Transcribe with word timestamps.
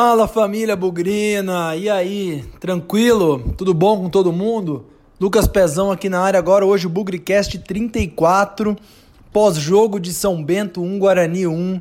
Fala 0.00 0.28
família 0.28 0.76
Bugrina, 0.76 1.74
e 1.74 1.90
aí, 1.90 2.44
tranquilo? 2.60 3.52
Tudo 3.58 3.74
bom 3.74 4.02
com 4.02 4.08
todo 4.08 4.30
mundo? 4.30 4.86
Lucas 5.20 5.48
Pezão 5.48 5.90
aqui 5.90 6.08
na 6.08 6.20
área 6.20 6.38
agora, 6.38 6.64
hoje 6.64 6.86
o 6.86 6.88
Bugricast 6.88 7.58
34, 7.58 8.76
pós-jogo 9.32 9.98
de 9.98 10.12
São 10.12 10.40
Bento 10.40 10.80
1, 10.80 11.00
Guarani 11.00 11.48
1. 11.48 11.80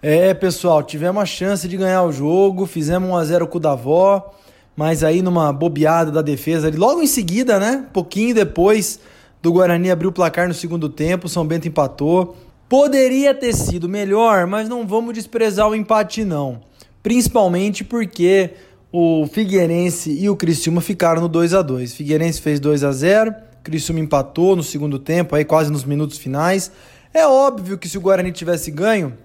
É, 0.00 0.32
pessoal, 0.32 0.82
tivemos 0.82 1.22
a 1.22 1.26
chance 1.26 1.68
de 1.68 1.76
ganhar 1.76 2.02
o 2.04 2.10
jogo, 2.10 2.64
fizemos 2.64 3.10
1x0 3.10 3.46
com 3.46 3.58
o 3.58 3.60
Davó, 3.60 4.32
mas 4.74 5.04
aí 5.04 5.20
numa 5.20 5.52
bobeada 5.52 6.10
da 6.10 6.22
defesa, 6.22 6.72
logo 6.74 7.02
em 7.02 7.06
seguida, 7.06 7.58
né, 7.60 7.84
pouquinho 7.92 8.34
depois 8.34 8.98
do 9.42 9.52
Guarani 9.52 9.90
abrir 9.90 10.06
o 10.06 10.12
placar 10.12 10.48
no 10.48 10.54
segundo 10.54 10.88
tempo, 10.88 11.28
São 11.28 11.46
Bento 11.46 11.68
empatou. 11.68 12.34
Poderia 12.66 13.34
ter 13.34 13.52
sido 13.52 13.90
melhor, 13.90 14.46
mas 14.46 14.70
não 14.70 14.86
vamos 14.86 15.12
desprezar 15.12 15.68
o 15.68 15.74
empate 15.74 16.24
não 16.24 16.71
principalmente 17.02 17.82
porque 17.84 18.50
o 18.92 19.26
Figueirense 19.26 20.10
e 20.12 20.28
o 20.28 20.36
Criciúma 20.36 20.80
ficaram 20.80 21.22
no 21.22 21.28
2 21.28 21.54
a 21.54 21.62
2 21.62 21.94
Figueirense 21.94 22.40
fez 22.40 22.60
2 22.60 22.84
a 22.84 22.92
0 22.92 23.34
Criciúma 23.62 24.00
empatou 24.00 24.56
no 24.56 24.62
segundo 24.62 24.98
tempo, 24.98 25.36
aí 25.36 25.44
quase 25.44 25.70
nos 25.70 25.84
minutos 25.84 26.18
finais. 26.18 26.72
É 27.14 27.26
óbvio 27.26 27.78
que 27.78 27.88
se 27.88 27.96
o 27.96 28.00
Guarani 28.00 28.32
tivesse 28.32 28.70
ganho, 28.70 29.16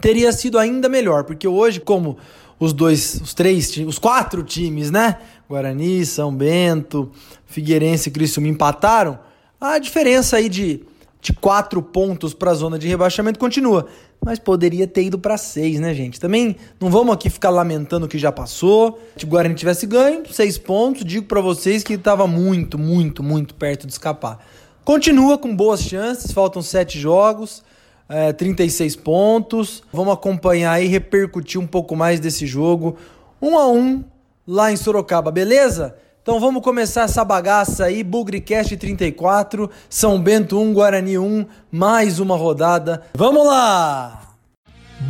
teria 0.00 0.30
sido 0.32 0.58
ainda 0.58 0.88
melhor, 0.88 1.24
porque 1.24 1.48
hoje, 1.48 1.80
como 1.80 2.18
os 2.60 2.72
dois, 2.72 3.20
os 3.22 3.32
três, 3.32 3.74
os 3.86 3.98
quatro 3.98 4.42
times, 4.42 4.90
né? 4.90 5.16
Guarani, 5.48 6.04
São 6.04 6.34
Bento, 6.34 7.10
Figueirense 7.46 8.08
e 8.08 8.12
Criciúma 8.12 8.48
empataram, 8.48 9.18
a 9.58 9.78
diferença 9.78 10.36
aí 10.36 10.48
de 10.48 10.84
de 11.26 11.32
quatro 11.32 11.82
pontos 11.82 12.32
para 12.32 12.52
a 12.52 12.54
zona 12.54 12.78
de 12.78 12.86
rebaixamento 12.86 13.36
continua. 13.36 13.88
Mas 14.24 14.38
poderia 14.38 14.86
ter 14.86 15.04
ido 15.04 15.18
para 15.18 15.36
seis, 15.36 15.78
né, 15.78 15.94
gente? 15.94 16.18
Também 16.18 16.56
não 16.80 16.90
vamos 16.90 17.14
aqui 17.14 17.30
ficar 17.30 17.50
lamentando 17.50 18.06
o 18.06 18.08
que 18.08 18.18
já 18.18 18.32
passou. 18.32 19.00
Se 19.16 19.24
o 19.24 19.28
Guarani 19.28 19.54
tivesse 19.54 19.86
ganho, 19.86 20.22
seis 20.32 20.58
pontos, 20.58 21.04
digo 21.04 21.26
para 21.26 21.40
vocês 21.40 21.82
que 21.82 21.94
estava 21.94 22.26
muito, 22.26 22.78
muito, 22.78 23.22
muito 23.22 23.54
perto 23.54 23.86
de 23.86 23.92
escapar. 23.92 24.44
Continua 24.84 25.38
com 25.38 25.54
boas 25.54 25.80
chances, 25.80 26.32
faltam 26.32 26.62
sete 26.62 26.98
jogos, 26.98 27.62
é, 28.08 28.32
36 28.32 28.96
pontos. 28.96 29.82
Vamos 29.92 30.14
acompanhar 30.14 30.80
e 30.82 30.86
repercutir 30.86 31.60
um 31.60 31.66
pouco 31.66 31.96
mais 31.96 32.20
desse 32.20 32.46
jogo. 32.46 32.96
Um 33.40 33.58
a 33.58 33.68
um 33.68 34.04
lá 34.46 34.70
em 34.70 34.76
Sorocaba, 34.76 35.30
beleza? 35.30 35.96
Então 36.26 36.40
vamos 36.40 36.60
começar 36.60 37.02
essa 37.02 37.24
bagaça 37.24 37.84
aí, 37.84 38.02
Bugricast 38.02 38.76
34, 38.76 39.70
São 39.88 40.20
Bento 40.20 40.60
1, 40.60 40.74
Guarani 40.74 41.16
1, 41.16 41.46
mais 41.70 42.18
uma 42.18 42.36
rodada. 42.36 43.04
Vamos 43.14 43.46
lá! 43.46 44.34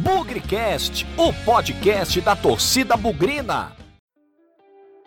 Bugricast, 0.03 1.07
o 1.17 1.33
podcast 1.33 2.21
da 2.21 2.37
torcida 2.37 2.99
bugrina. 2.99 3.73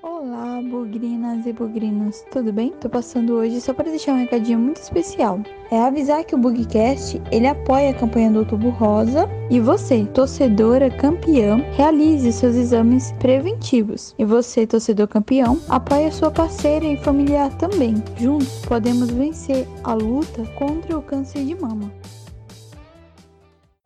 Olá, 0.02 0.62
bugrinas 0.62 1.46
e 1.46 1.52
bugrinos, 1.52 2.24
tudo 2.32 2.54
bem? 2.54 2.72
Tô 2.80 2.88
passando 2.88 3.34
hoje 3.34 3.60
só 3.60 3.74
para 3.74 3.90
deixar 3.90 4.14
um 4.14 4.20
recadinho 4.20 4.58
muito 4.58 4.78
especial. 4.78 5.42
É 5.70 5.78
avisar 5.78 6.24
que 6.24 6.34
o 6.34 6.38
Bugcast, 6.38 7.22
ele 7.30 7.46
apoia 7.46 7.90
a 7.90 7.94
campanha 7.94 8.32
do 8.32 8.40
Outubro 8.40 8.70
Rosa 8.70 9.28
e 9.50 9.60
você, 9.60 10.06
torcedora 10.06 10.90
campeã, 10.90 11.58
realize 11.74 12.32
seus 12.32 12.56
exames 12.56 13.12
preventivos. 13.20 14.16
E 14.18 14.24
você, 14.24 14.66
torcedor 14.66 15.10
campeão, 15.10 15.60
apoie 15.68 16.06
a 16.06 16.12
sua 16.14 16.32
parceira 16.32 16.86
e 16.86 16.96
familiar 16.96 17.54
também. 17.58 18.02
Juntos 18.18 18.66
podemos 18.66 19.10
vencer 19.10 19.68
a 19.84 19.96
luta 19.96 20.46
contra 20.58 20.98
o 20.98 21.02
câncer 21.02 21.44
de 21.44 21.56
mama. 21.56 21.92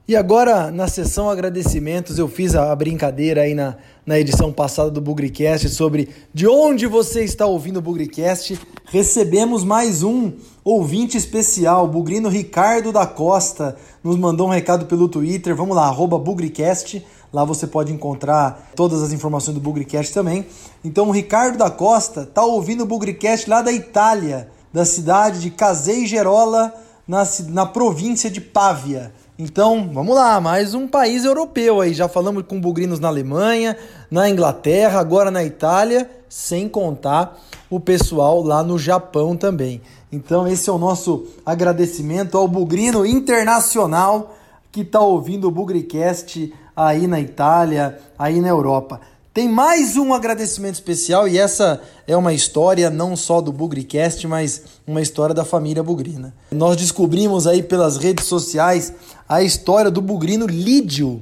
E 0.05 0.17
agora, 0.17 0.69
na 0.69 0.85
sessão 0.85 1.29
agradecimentos, 1.29 2.19
eu 2.19 2.27
fiz 2.27 2.55
a 2.55 2.75
brincadeira 2.75 3.43
aí 3.43 3.55
na, 3.55 3.77
na 4.05 4.19
edição 4.19 4.51
passada 4.51 4.91
do 4.91 4.99
Bugricast 4.99 5.69
sobre 5.69 6.09
de 6.33 6.45
onde 6.45 6.85
você 6.85 7.23
está 7.23 7.45
ouvindo 7.45 7.77
o 7.77 7.81
Bugricast. 7.81 8.59
Recebemos 8.83 9.63
mais 9.63 10.03
um 10.03 10.33
ouvinte 10.61 11.15
especial, 11.15 11.85
o 11.85 11.87
Bugrino 11.87 12.27
Ricardo 12.27 12.91
da 12.91 13.07
Costa, 13.07 13.77
nos 14.03 14.17
mandou 14.17 14.47
um 14.47 14.51
recado 14.51 14.87
pelo 14.87 15.07
Twitter. 15.07 15.55
Vamos 15.55 15.73
lá, 15.73 15.89
Bugricast. 15.89 17.01
Lá 17.31 17.45
você 17.45 17.65
pode 17.65 17.93
encontrar 17.93 18.71
todas 18.75 19.01
as 19.01 19.13
informações 19.13 19.55
do 19.55 19.61
Bugricast 19.61 20.13
também. 20.13 20.45
Então, 20.83 21.07
o 21.07 21.11
Ricardo 21.11 21.57
da 21.57 21.69
Costa 21.71 22.23
está 22.23 22.43
ouvindo 22.43 22.83
o 22.83 22.85
Bugricast 22.85 23.49
lá 23.49 23.61
da 23.61 23.71
Itália, 23.71 24.49
da 24.73 24.83
cidade 24.83 25.39
de 25.39 25.49
Caseigerola, 25.49 26.73
na, 27.07 27.23
na 27.47 27.65
província 27.65 28.29
de 28.29 28.41
Pávia. 28.41 29.13
Então, 29.45 29.89
vamos 29.91 30.15
lá, 30.15 30.39
mais 30.39 30.73
um 30.73 30.87
país 30.87 31.25
europeu 31.25 31.81
aí. 31.81 31.93
Já 31.93 32.07
falamos 32.07 32.45
com 32.47 32.61
bugrinos 32.61 32.97
na 32.97 33.09
Alemanha, 33.09 33.75
na 34.09 34.29
Inglaterra, 34.29 35.01
agora 35.01 35.29
na 35.29 35.43
Itália, 35.43 36.09
sem 36.29 36.69
contar 36.69 37.37
o 37.69 37.77
pessoal 37.77 38.41
lá 38.41 38.63
no 38.63 38.79
Japão 38.79 39.35
também. 39.35 39.81
Então, 40.09 40.47
esse 40.47 40.69
é 40.69 40.71
o 40.71 40.77
nosso 40.77 41.27
agradecimento 41.45 42.37
ao 42.37 42.47
bugrino 42.47 43.05
internacional 43.05 44.33
que 44.71 44.79
está 44.79 45.01
ouvindo 45.01 45.49
o 45.49 45.51
Bugricast 45.51 46.53
aí 46.73 47.05
na 47.05 47.19
Itália, 47.19 47.99
aí 48.17 48.39
na 48.39 48.47
Europa. 48.47 49.01
Tem 49.33 49.49
mais 49.49 49.97
um 49.97 50.13
agradecimento 50.13 50.75
especial 50.75 51.27
e 51.27 51.39
essa 51.39 51.81
é 52.05 52.15
uma 52.15 52.33
história 52.33 52.91
não 52.91 53.15
só 53.15 53.41
do 53.41 53.51
Bugricast, 53.51 54.27
mas 54.27 54.61
uma 54.85 55.01
história 55.01 55.33
da 55.33 55.43
família 55.43 55.81
Bugrina. 55.81 56.35
Nós 56.51 56.77
descobrimos 56.77 57.47
aí 57.47 57.63
pelas 57.63 57.97
redes 57.97 58.27
sociais 58.27 58.93
a 59.27 59.41
história 59.41 59.89
do 59.89 60.03
bugrino 60.03 60.45
Lídio. 60.45 61.19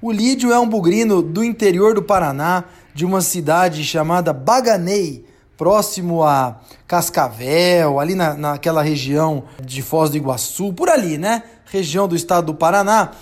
O 0.00 0.10
Lídio 0.10 0.50
é 0.50 0.58
um 0.58 0.68
bugrino 0.68 1.22
do 1.22 1.44
interior 1.44 1.94
do 1.94 2.02
Paraná, 2.02 2.64
de 2.92 3.04
uma 3.04 3.20
cidade 3.20 3.84
chamada 3.84 4.32
Baganei, 4.32 5.24
próximo 5.56 6.24
a 6.24 6.60
Cascavel, 6.88 8.00
ali 8.00 8.16
na, 8.16 8.34
naquela 8.34 8.82
região 8.82 9.44
de 9.64 9.82
Foz 9.82 10.10
do 10.10 10.16
Iguaçu, 10.16 10.72
por 10.72 10.88
ali, 10.88 11.16
né? 11.16 11.44
Região 11.66 12.08
do 12.08 12.16
estado 12.16 12.46
do 12.46 12.54
Paraná. 12.54 13.12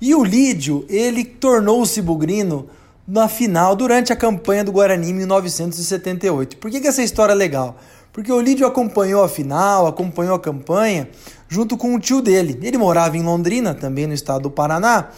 E 0.00 0.14
o 0.14 0.22
Lídio, 0.22 0.86
ele 0.88 1.24
tornou-se 1.24 2.00
bugrino 2.00 2.68
na 3.08 3.26
final 3.26 3.74
durante 3.74 4.12
a 4.12 4.16
campanha 4.16 4.62
do 4.62 4.70
Guarani 4.70 5.08
em 5.08 5.14
1978. 5.14 6.58
Por 6.58 6.70
que, 6.70 6.78
que 6.78 6.86
essa 6.86 7.02
história 7.02 7.32
é 7.32 7.34
legal? 7.34 7.78
Porque 8.12 8.30
o 8.30 8.38
Lídio 8.38 8.66
acompanhou 8.66 9.24
a 9.24 9.28
final, 9.28 9.86
acompanhou 9.86 10.34
a 10.34 10.38
campanha 10.38 11.08
junto 11.48 11.74
com 11.78 11.94
o 11.94 11.98
tio 11.98 12.20
dele. 12.20 12.58
Ele 12.62 12.76
morava 12.76 13.16
em 13.16 13.22
Londrina, 13.22 13.72
também 13.72 14.06
no 14.06 14.12
estado 14.12 14.42
do 14.42 14.50
Paraná, 14.50 15.08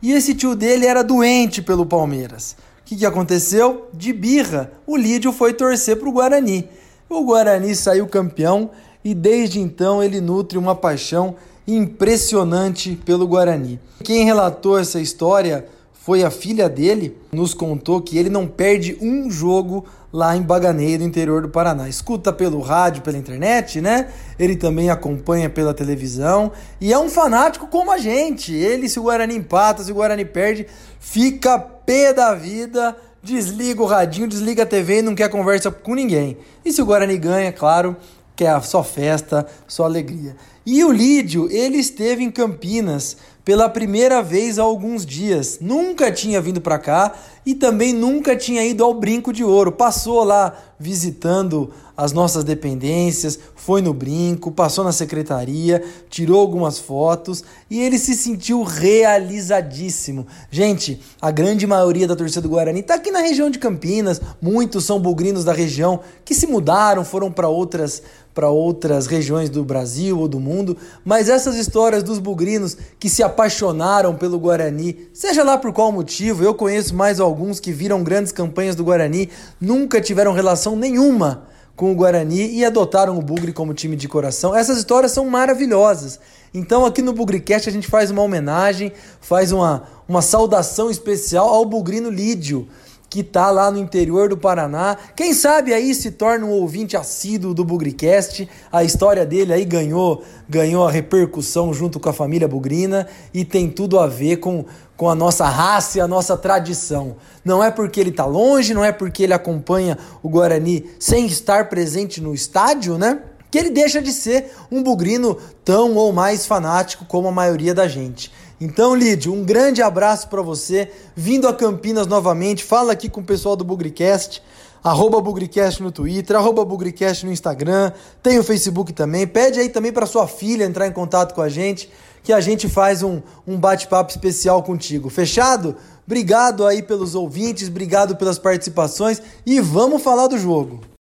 e 0.00 0.12
esse 0.12 0.34
tio 0.34 0.54
dele 0.54 0.86
era 0.86 1.04
doente 1.04 1.60
pelo 1.60 1.84
Palmeiras. 1.84 2.56
O 2.80 2.84
que, 2.86 2.96
que 2.96 3.04
aconteceu? 3.04 3.88
De 3.92 4.12
birra, 4.12 4.72
o 4.86 4.96
Lídio 4.96 5.30
foi 5.30 5.52
torcer 5.52 5.98
para 5.98 6.08
o 6.08 6.12
Guarani. 6.12 6.66
O 7.10 7.24
Guarani 7.24 7.74
saiu 7.76 8.06
campeão 8.06 8.70
e 9.04 9.14
desde 9.14 9.60
então 9.60 10.02
ele 10.02 10.20
nutre 10.20 10.56
uma 10.56 10.74
paixão 10.74 11.36
impressionante 11.66 12.98
pelo 13.04 13.26
Guarani. 13.26 13.78
Quem 14.02 14.24
relatou 14.24 14.78
essa 14.78 15.00
história 15.00 15.66
foi 16.04 16.22
a 16.22 16.30
filha 16.30 16.68
dele, 16.68 17.16
nos 17.32 17.54
contou 17.54 17.98
que 18.02 18.18
ele 18.18 18.28
não 18.28 18.46
perde 18.46 18.94
um 19.00 19.30
jogo 19.30 19.86
lá 20.12 20.36
em 20.36 20.42
Baganeiro, 20.42 21.02
interior 21.02 21.40
do 21.40 21.48
Paraná. 21.48 21.88
Escuta 21.88 22.30
pelo 22.30 22.60
rádio, 22.60 23.00
pela 23.00 23.16
internet, 23.16 23.80
né? 23.80 24.08
Ele 24.38 24.54
também 24.54 24.90
acompanha 24.90 25.48
pela 25.48 25.72
televisão 25.72 26.52
e 26.78 26.92
é 26.92 26.98
um 26.98 27.08
fanático 27.08 27.68
como 27.68 27.90
a 27.90 27.96
gente. 27.96 28.52
Ele, 28.52 28.86
se 28.86 29.00
o 29.00 29.04
Guarani 29.04 29.34
empata, 29.34 29.82
se 29.82 29.92
o 29.92 29.94
Guarani 29.94 30.26
perde, 30.26 30.66
fica 31.00 31.58
pé 31.58 32.12
da 32.12 32.34
vida, 32.34 32.94
desliga 33.22 33.82
o 33.82 33.86
radinho, 33.86 34.28
desliga 34.28 34.64
a 34.64 34.66
TV 34.66 34.98
e 34.98 35.02
não 35.02 35.14
quer 35.14 35.30
conversa 35.30 35.70
com 35.70 35.94
ninguém. 35.94 36.36
E 36.62 36.70
se 36.70 36.82
o 36.82 36.84
Guarani 36.84 37.16
ganha, 37.16 37.50
claro, 37.50 37.96
quer 38.36 38.62
só 38.62 38.84
festa, 38.84 39.46
só 39.66 39.84
alegria. 39.84 40.36
E 40.66 40.84
o 40.84 40.92
Lídio, 40.92 41.50
ele 41.50 41.78
esteve 41.78 42.22
em 42.22 42.30
Campinas 42.30 43.16
pela 43.44 43.68
primeira 43.68 44.22
vez 44.22 44.58
há 44.58 44.62
alguns 44.62 45.04
dias. 45.04 45.58
Nunca 45.60 46.10
tinha 46.10 46.40
vindo 46.40 46.60
para 46.60 46.78
cá 46.78 47.14
e 47.44 47.54
também 47.54 47.92
nunca 47.92 48.34
tinha 48.34 48.64
ido 48.64 48.82
ao 48.82 48.94
Brinco 48.94 49.32
de 49.32 49.44
Ouro. 49.44 49.70
Passou 49.70 50.24
lá 50.24 50.56
visitando 50.78 51.70
as 51.96 52.12
nossas 52.12 52.42
dependências, 52.42 53.38
foi 53.54 53.80
no 53.80 53.94
brinco, 53.94 54.50
passou 54.50 54.82
na 54.82 54.90
secretaria, 54.90 55.82
tirou 56.10 56.40
algumas 56.40 56.78
fotos 56.78 57.44
e 57.70 57.80
ele 57.80 57.98
se 57.98 58.14
sentiu 58.14 58.62
realizadíssimo. 58.62 60.26
Gente, 60.50 61.00
a 61.20 61.30
grande 61.30 61.66
maioria 61.66 62.08
da 62.08 62.16
torcida 62.16 62.40
do 62.40 62.48
Guarani 62.48 62.80
está 62.80 62.94
aqui 62.94 63.12
na 63.12 63.20
região 63.20 63.48
de 63.48 63.60
Campinas, 63.60 64.20
muitos 64.42 64.84
são 64.84 64.98
bugrinos 64.98 65.44
da 65.44 65.52
região 65.52 66.00
que 66.24 66.34
se 66.34 66.46
mudaram, 66.46 67.04
foram 67.04 67.30
para 67.30 67.48
outras 67.48 68.02
para 68.34 68.50
outras 68.50 69.06
regiões 69.06 69.48
do 69.48 69.64
Brasil 69.64 70.18
ou 70.18 70.26
do 70.26 70.40
mundo, 70.40 70.76
mas 71.04 71.28
essas 71.28 71.54
histórias 71.54 72.02
dos 72.02 72.18
bugrinos 72.18 72.76
que 72.98 73.08
se 73.08 73.22
apaixonaram 73.22 74.16
pelo 74.16 74.38
Guarani, 74.40 75.08
seja 75.14 75.44
lá 75.44 75.56
por 75.56 75.72
qual 75.72 75.92
motivo, 75.92 76.42
eu 76.42 76.52
conheço 76.52 76.94
mais 76.94 77.20
alguns 77.20 77.60
que 77.60 77.72
viram 77.72 78.02
grandes 78.02 78.32
campanhas 78.32 78.74
do 78.74 78.84
Guarani, 78.84 79.30
nunca 79.60 80.00
tiveram 80.00 80.32
relação 80.32 80.74
nenhuma 80.74 81.46
com 81.76 81.92
o 81.92 81.94
Guarani 81.94 82.52
e 82.54 82.64
adotaram 82.64 83.18
o 83.18 83.22
Bugre 83.22 83.52
como 83.52 83.74
time 83.74 83.96
de 83.96 84.08
coração. 84.08 84.54
Essas 84.54 84.78
histórias 84.78 85.12
são 85.12 85.26
maravilhosas. 85.26 86.20
Então 86.52 86.86
aqui 86.86 87.02
no 87.02 87.12
Bugricast 87.12 87.68
a 87.68 87.72
gente 87.72 87.88
faz 87.88 88.10
uma 88.10 88.22
homenagem, 88.22 88.92
faz 89.20 89.50
uma, 89.50 89.84
uma 90.08 90.22
saudação 90.22 90.90
especial 90.90 91.48
ao 91.48 91.64
Bugrino 91.64 92.10
Lídio, 92.10 92.68
que 93.14 93.20
está 93.20 93.48
lá 93.52 93.70
no 93.70 93.78
interior 93.78 94.28
do 94.28 94.36
Paraná. 94.36 94.96
Quem 95.14 95.32
sabe 95.32 95.72
aí 95.72 95.94
se 95.94 96.10
torna 96.10 96.46
um 96.46 96.50
ouvinte 96.50 96.96
assíduo 96.96 97.54
do 97.54 97.64
Bugricast. 97.64 98.48
A 98.72 98.82
história 98.82 99.24
dele 99.24 99.52
aí 99.52 99.64
ganhou, 99.64 100.24
ganhou 100.48 100.84
a 100.84 100.90
repercussão 100.90 101.72
junto 101.72 102.00
com 102.00 102.08
a 102.08 102.12
família 102.12 102.48
Bugrina 102.48 103.06
e 103.32 103.44
tem 103.44 103.70
tudo 103.70 104.00
a 104.00 104.08
ver 104.08 104.38
com, 104.38 104.64
com 104.96 105.08
a 105.08 105.14
nossa 105.14 105.46
raça 105.46 105.98
e 105.98 106.00
a 106.00 106.08
nossa 106.08 106.36
tradição. 106.36 107.14
Não 107.44 107.62
é 107.62 107.70
porque 107.70 108.00
ele 108.00 108.10
está 108.10 108.24
longe, 108.26 108.74
não 108.74 108.84
é 108.84 108.90
porque 108.90 109.22
ele 109.22 109.32
acompanha 109.32 109.96
o 110.20 110.28
Guarani 110.28 110.84
sem 110.98 111.24
estar 111.26 111.68
presente 111.68 112.20
no 112.20 112.34
estádio, 112.34 112.98
né? 112.98 113.20
Que 113.48 113.58
ele 113.58 113.70
deixa 113.70 114.02
de 114.02 114.12
ser 114.12 114.50
um 114.72 114.82
bugrino 114.82 115.38
tão 115.64 115.94
ou 115.94 116.12
mais 116.12 116.46
fanático 116.46 117.04
como 117.04 117.28
a 117.28 117.32
maioria 117.32 117.72
da 117.72 117.86
gente. 117.86 118.32
Então, 118.60 118.94
Lídio, 118.94 119.32
um 119.32 119.42
grande 119.44 119.82
abraço 119.82 120.28
para 120.28 120.40
você. 120.40 120.90
Vindo 121.14 121.48
a 121.48 121.54
Campinas 121.54 122.06
novamente, 122.06 122.62
fala 122.64 122.92
aqui 122.92 123.08
com 123.08 123.20
o 123.20 123.24
pessoal 123.24 123.56
do 123.56 123.64
Bugricast, 123.64 124.42
arroba 124.82 125.20
Bugricast 125.20 125.82
no 125.82 125.90
Twitter, 125.90 126.36
arroba 126.36 126.64
Bugricast 126.64 127.26
no 127.26 127.32
Instagram, 127.32 127.92
tem 128.22 128.38
o 128.38 128.44
Facebook 128.44 128.92
também. 128.92 129.26
Pede 129.26 129.58
aí 129.58 129.68
também 129.68 129.92
para 129.92 130.06
sua 130.06 130.28
filha 130.28 130.64
entrar 130.64 130.86
em 130.86 130.92
contato 130.92 131.34
com 131.34 131.42
a 131.42 131.48
gente, 131.48 131.90
que 132.22 132.32
a 132.32 132.40
gente 132.40 132.68
faz 132.68 133.02
um, 133.02 133.20
um 133.46 133.58
bate-papo 133.58 134.10
especial 134.10 134.62
contigo. 134.62 135.10
Fechado? 135.10 135.76
Obrigado 136.06 136.66
aí 136.66 136.82
pelos 136.82 137.14
ouvintes, 137.14 137.68
obrigado 137.68 138.16
pelas 138.16 138.38
participações 138.38 139.20
e 139.44 139.60
vamos 139.60 140.02
falar 140.02 140.26
do 140.26 140.38
jogo. 140.38 140.93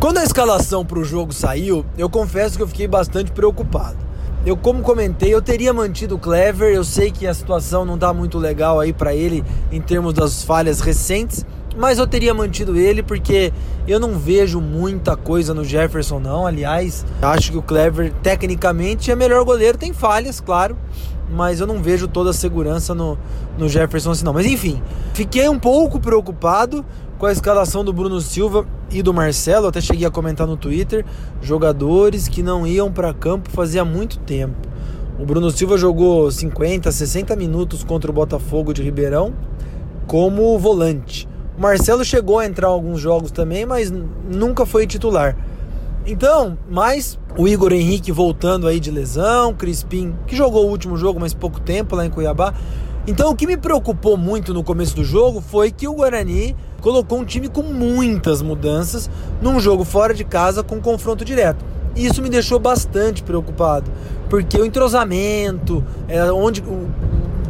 Quando 0.00 0.18
a 0.18 0.22
escalação 0.22 0.86
para 0.86 1.00
o 1.00 1.04
jogo 1.04 1.32
saiu, 1.32 1.84
eu 1.98 2.08
confesso 2.08 2.56
que 2.56 2.62
eu 2.62 2.68
fiquei 2.68 2.86
bastante 2.86 3.32
preocupado. 3.32 3.96
Eu, 4.46 4.56
como 4.56 4.80
comentei, 4.80 5.34
eu 5.34 5.42
teria 5.42 5.72
mantido 5.72 6.14
o 6.14 6.18
Clever. 6.20 6.72
Eu 6.72 6.84
sei 6.84 7.10
que 7.10 7.26
a 7.26 7.34
situação 7.34 7.84
não 7.84 7.96
está 7.96 8.14
muito 8.14 8.38
legal 8.38 8.78
aí 8.78 8.92
para 8.92 9.12
ele 9.12 9.42
em 9.72 9.80
termos 9.80 10.14
das 10.14 10.44
falhas 10.44 10.78
recentes, 10.78 11.44
mas 11.76 11.98
eu 11.98 12.06
teria 12.06 12.32
mantido 12.32 12.76
ele 12.76 13.02
porque 13.02 13.52
eu 13.88 13.98
não 13.98 14.16
vejo 14.16 14.60
muita 14.60 15.16
coisa 15.16 15.52
no 15.52 15.64
Jefferson 15.64 16.20
não. 16.20 16.46
Aliás, 16.46 17.04
acho 17.20 17.50
que 17.50 17.58
o 17.58 17.62
Clever 17.62 18.12
tecnicamente 18.22 19.10
é 19.10 19.16
melhor 19.16 19.44
goleiro, 19.44 19.76
tem 19.76 19.92
falhas, 19.92 20.38
claro, 20.38 20.76
mas 21.30 21.60
eu 21.60 21.66
não 21.66 21.82
vejo 21.82 22.08
toda 22.08 22.30
a 22.30 22.32
segurança 22.32 22.94
no, 22.94 23.18
no 23.56 23.68
Jefferson 23.68 24.10
assim 24.10 24.24
não. 24.24 24.32
Mas 24.32 24.46
enfim, 24.46 24.82
fiquei 25.14 25.48
um 25.48 25.58
pouco 25.58 26.00
preocupado 26.00 26.84
com 27.18 27.26
a 27.26 27.32
escalação 27.32 27.84
do 27.84 27.92
Bruno 27.92 28.20
Silva 28.20 28.66
e 28.90 29.02
do 29.02 29.12
Marcelo, 29.12 29.66
até 29.66 29.80
cheguei 29.80 30.06
a 30.06 30.10
comentar 30.10 30.46
no 30.46 30.56
Twitter, 30.56 31.04
jogadores 31.42 32.28
que 32.28 32.42
não 32.42 32.66
iam 32.66 32.92
para 32.92 33.12
campo 33.12 33.50
fazia 33.50 33.84
muito 33.84 34.18
tempo. 34.20 34.56
O 35.18 35.26
Bruno 35.26 35.50
Silva 35.50 35.76
jogou 35.76 36.30
50, 36.30 36.92
60 36.92 37.34
minutos 37.34 37.82
contra 37.82 38.08
o 38.08 38.14
Botafogo 38.14 38.72
de 38.72 38.82
Ribeirão 38.82 39.34
como 40.06 40.56
volante. 40.58 41.28
O 41.58 41.60
Marcelo 41.60 42.04
chegou 42.04 42.38
a 42.38 42.46
entrar 42.46 42.68
em 42.68 42.70
alguns 42.70 43.00
jogos 43.00 43.32
também, 43.32 43.66
mas 43.66 43.92
nunca 44.30 44.64
foi 44.64 44.86
titular. 44.86 45.36
Então, 46.10 46.56
mais 46.70 47.18
o 47.36 47.46
Igor 47.46 47.70
Henrique 47.70 48.10
voltando 48.10 48.66
aí 48.66 48.80
de 48.80 48.90
lesão, 48.90 49.52
Crispim, 49.52 50.14
que 50.26 50.34
jogou 50.34 50.64
o 50.64 50.70
último 50.70 50.96
jogo, 50.96 51.20
mas 51.20 51.34
pouco 51.34 51.60
tempo 51.60 51.94
lá 51.94 52.06
em 52.06 52.08
Cuiabá. 52.08 52.54
Então, 53.06 53.30
o 53.30 53.36
que 53.36 53.46
me 53.46 53.58
preocupou 53.58 54.16
muito 54.16 54.54
no 54.54 54.64
começo 54.64 54.96
do 54.96 55.04
jogo 55.04 55.42
foi 55.42 55.70
que 55.70 55.86
o 55.86 55.92
Guarani 55.92 56.56
colocou 56.80 57.18
um 57.18 57.26
time 57.26 57.46
com 57.46 57.62
muitas 57.62 58.40
mudanças 58.40 59.10
num 59.42 59.60
jogo 59.60 59.84
fora 59.84 60.14
de 60.14 60.24
casa 60.24 60.62
com 60.62 60.80
confronto 60.80 61.26
direto. 61.26 61.62
E 61.94 62.06
isso 62.06 62.22
me 62.22 62.30
deixou 62.30 62.58
bastante 62.58 63.22
preocupado, 63.22 63.90
porque 64.30 64.56
o 64.58 64.64
entrosamento, 64.64 65.84
é, 66.08 66.32
onde 66.32 66.62
o 66.62 66.88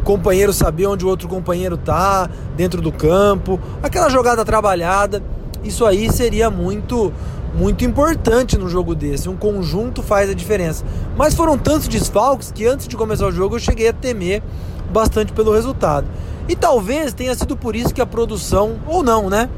companheiro 0.03 0.51
sabia 0.51 0.89
onde 0.89 1.05
o 1.05 1.07
outro 1.07 1.29
companheiro 1.29 1.77
tá 1.77 2.29
dentro 2.57 2.81
do 2.81 2.91
campo, 2.91 3.57
aquela 3.81 4.09
jogada 4.09 4.43
trabalhada, 4.43 5.23
isso 5.63 5.85
aí 5.85 6.11
seria 6.11 6.49
muito 6.49 7.13
muito 7.59 7.83
importante 7.83 8.57
no 8.57 8.69
jogo 8.69 8.95
desse. 8.95 9.27
Um 9.27 9.35
conjunto 9.35 10.01
faz 10.01 10.29
a 10.29 10.33
diferença. 10.33 10.85
Mas 11.17 11.35
foram 11.35 11.57
tantos 11.57 11.89
desfalques 11.89 12.53
que 12.53 12.65
antes 12.65 12.87
de 12.87 12.95
começar 12.95 13.27
o 13.27 13.31
jogo 13.33 13.57
eu 13.57 13.59
cheguei 13.59 13.89
a 13.89 13.93
temer 13.93 14.41
bastante 14.89 15.33
pelo 15.33 15.53
resultado. 15.53 16.07
E 16.47 16.55
talvez 16.55 17.13
tenha 17.13 17.35
sido 17.35 17.57
por 17.57 17.75
isso 17.75 17.93
que 17.93 17.99
a 17.99 18.05
produção, 18.05 18.79
ou 18.87 19.03
não, 19.03 19.29
né? 19.29 19.49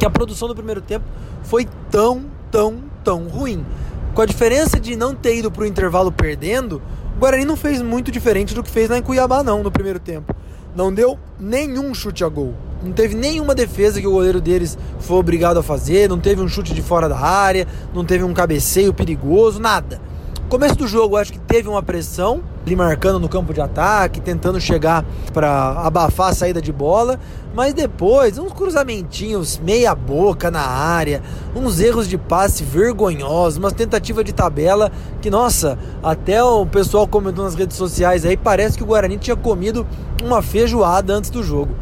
Que 0.00 0.04
a 0.04 0.10
produção 0.10 0.48
do 0.48 0.54
primeiro 0.54 0.80
tempo 0.80 1.04
foi 1.44 1.68
tão, 1.92 2.24
tão, 2.50 2.82
tão 3.04 3.28
ruim. 3.28 3.64
Com 4.12 4.22
a 4.22 4.26
diferença 4.26 4.80
de 4.80 4.96
não 4.96 5.14
ter 5.14 5.36
ido 5.36 5.50
para 5.50 5.62
o 5.62 5.66
intervalo 5.66 6.10
perdendo, 6.10 6.82
o 7.16 7.20
Guarani 7.20 7.44
não 7.44 7.56
fez 7.56 7.80
muito 7.80 8.10
diferente 8.10 8.52
do 8.52 8.64
que 8.64 8.70
fez 8.70 8.90
lá 8.90 8.98
em 8.98 9.02
Cuiabá, 9.02 9.44
não, 9.44 9.62
no 9.62 9.70
primeiro 9.70 10.00
tempo. 10.00 10.34
Não 10.74 10.92
deu 10.92 11.16
nenhum 11.38 11.94
chute 11.94 12.24
a 12.24 12.28
gol. 12.28 12.52
Não 12.82 12.92
teve 12.92 13.14
nenhuma 13.14 13.54
defesa 13.54 14.00
que 14.00 14.06
o 14.06 14.12
goleiro 14.12 14.40
deles 14.40 14.78
foi 15.00 15.16
obrigado 15.16 15.58
a 15.58 15.62
fazer. 15.62 16.08
Não 16.08 16.18
teve 16.18 16.40
um 16.40 16.48
chute 16.48 16.74
de 16.74 16.82
fora 16.82 17.08
da 17.08 17.18
área. 17.18 17.66
Não 17.94 18.04
teve 18.04 18.24
um 18.24 18.34
cabeceio 18.34 18.92
perigoso, 18.92 19.58
nada. 19.58 20.00
Começo 20.48 20.76
do 20.76 20.86
jogo, 20.86 21.16
acho 21.16 21.32
que 21.32 21.40
teve 21.40 21.68
uma 21.68 21.82
pressão, 21.82 22.40
ali 22.64 22.76
marcando 22.76 23.18
no 23.18 23.28
campo 23.28 23.52
de 23.52 23.60
ataque, 23.60 24.20
tentando 24.20 24.60
chegar 24.60 25.04
para 25.34 25.72
abafar 25.72 26.28
a 26.28 26.32
saída 26.32 26.62
de 26.62 26.72
bola, 26.72 27.18
mas 27.52 27.74
depois 27.74 28.38
uns 28.38 28.52
cruzamentinhos 28.52 29.58
meia 29.58 29.92
boca 29.92 30.48
na 30.48 30.60
área, 30.60 31.20
uns 31.52 31.80
erros 31.80 32.06
de 32.06 32.16
passe 32.16 32.62
vergonhosos, 32.62 33.58
umas 33.58 33.72
tentativas 33.72 34.24
de 34.24 34.32
tabela 34.32 34.92
que 35.20 35.30
nossa, 35.30 35.76
até 36.00 36.40
o 36.44 36.64
pessoal 36.64 37.08
comentou 37.08 37.44
nas 37.44 37.56
redes 37.56 37.76
sociais 37.76 38.24
aí, 38.24 38.36
parece 38.36 38.78
que 38.78 38.84
o 38.84 38.86
Guarani 38.86 39.18
tinha 39.18 39.36
comido 39.36 39.84
uma 40.22 40.42
feijoada 40.42 41.12
antes 41.12 41.28
do 41.28 41.42
jogo. 41.42 41.74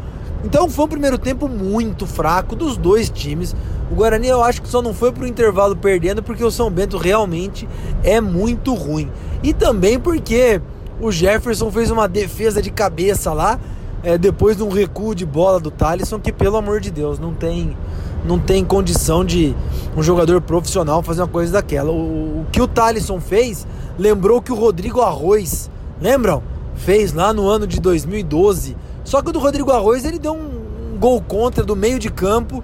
Então 0.45 0.69
foi 0.69 0.85
um 0.85 0.87
primeiro 0.87 1.17
tempo 1.17 1.49
muito 1.49 2.05
fraco 2.05 2.55
dos 2.55 2.77
dois 2.77 3.09
times. 3.09 3.55
O 3.91 3.95
Guarani 3.95 4.27
eu 4.27 4.43
acho 4.43 4.61
que 4.61 4.69
só 4.69 4.79
não 4.79 4.93
foi 4.93 5.11
para 5.11 5.23
o 5.23 5.27
intervalo 5.27 5.75
perdendo 5.75 6.21
porque 6.21 6.43
o 6.43 6.51
São 6.51 6.69
Bento 6.69 6.97
realmente 6.97 7.67
é 8.03 8.21
muito 8.21 8.75
ruim. 8.75 9.11
E 9.41 9.53
também 9.53 9.99
porque 9.99 10.61
o 11.01 11.11
Jefferson 11.11 11.71
fez 11.71 11.89
uma 11.89 12.07
defesa 12.07 12.61
de 12.61 12.69
cabeça 12.69 13.33
lá, 13.33 13.59
é, 14.03 14.19
depois 14.19 14.55
de 14.55 14.61
um 14.61 14.69
recuo 14.69 15.15
de 15.15 15.25
bola 15.25 15.59
do 15.59 15.71
Thalisson, 15.71 16.19
que 16.19 16.31
pelo 16.31 16.57
amor 16.57 16.79
de 16.79 16.91
Deus, 16.91 17.17
não 17.17 17.33
tem, 17.33 17.75
não 18.23 18.37
tem 18.37 18.63
condição 18.63 19.25
de 19.25 19.55
um 19.97 20.03
jogador 20.03 20.39
profissional 20.41 21.01
fazer 21.01 21.21
uma 21.21 21.27
coisa 21.27 21.53
daquela. 21.53 21.91
O, 21.91 22.41
o 22.41 22.45
que 22.51 22.61
o 22.61 22.67
Thalisson 22.67 23.19
fez 23.19 23.65
lembrou 23.97 24.43
que 24.43 24.51
o 24.51 24.55
Rodrigo 24.55 25.01
Arroz, 25.01 25.71
lembram? 25.99 26.43
Fez 26.75 27.13
lá 27.13 27.33
no 27.33 27.47
ano 27.47 27.65
de 27.65 27.79
2012. 27.81 28.75
Só 29.05 29.21
que 29.21 29.29
o 29.29 29.31
do 29.31 29.39
Rodrigo 29.39 29.71
Arroz 29.71 30.03
ele 30.03 30.19
deu 30.19 30.33
um, 30.33 30.97
gol 30.97 31.21
contra 31.21 31.63
do 31.63 31.75
meio 31.75 31.99
de 31.99 32.09
campo 32.09 32.63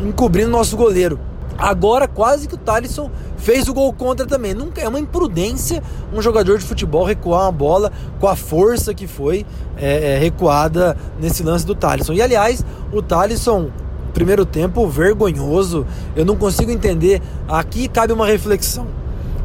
encobrindo 0.00 0.50
nosso 0.50 0.76
goleiro. 0.76 1.18
Agora 1.58 2.08
quase 2.08 2.48
que 2.48 2.54
o 2.54 2.58
Thalisson 2.58 3.10
fez 3.36 3.68
o 3.68 3.74
gol 3.74 3.92
contra 3.92 4.24
também. 4.24 4.54
Nunca 4.54 4.80
é 4.80 4.88
uma 4.88 5.00
imprudência 5.00 5.82
um 6.14 6.22
jogador 6.22 6.58
de 6.58 6.64
futebol 6.64 7.04
recuar 7.04 7.42
uma 7.42 7.52
bola 7.52 7.92
com 8.18 8.26
a 8.26 8.36
força 8.36 8.94
que 8.94 9.06
foi 9.06 9.44
é, 9.76 10.14
é, 10.14 10.18
recuada 10.18 10.96
nesse 11.20 11.42
lance 11.42 11.66
do 11.66 11.74
Thalisson. 11.74 12.14
E 12.14 12.22
aliás, 12.22 12.64
o 12.92 13.02
Thalisson, 13.02 13.70
primeiro 14.14 14.46
tempo 14.46 14.86
vergonhoso. 14.88 15.86
Eu 16.16 16.24
não 16.24 16.36
consigo 16.36 16.70
entender. 16.70 17.20
Aqui 17.46 17.88
cabe 17.88 18.12
uma 18.12 18.26
reflexão. 18.26 18.99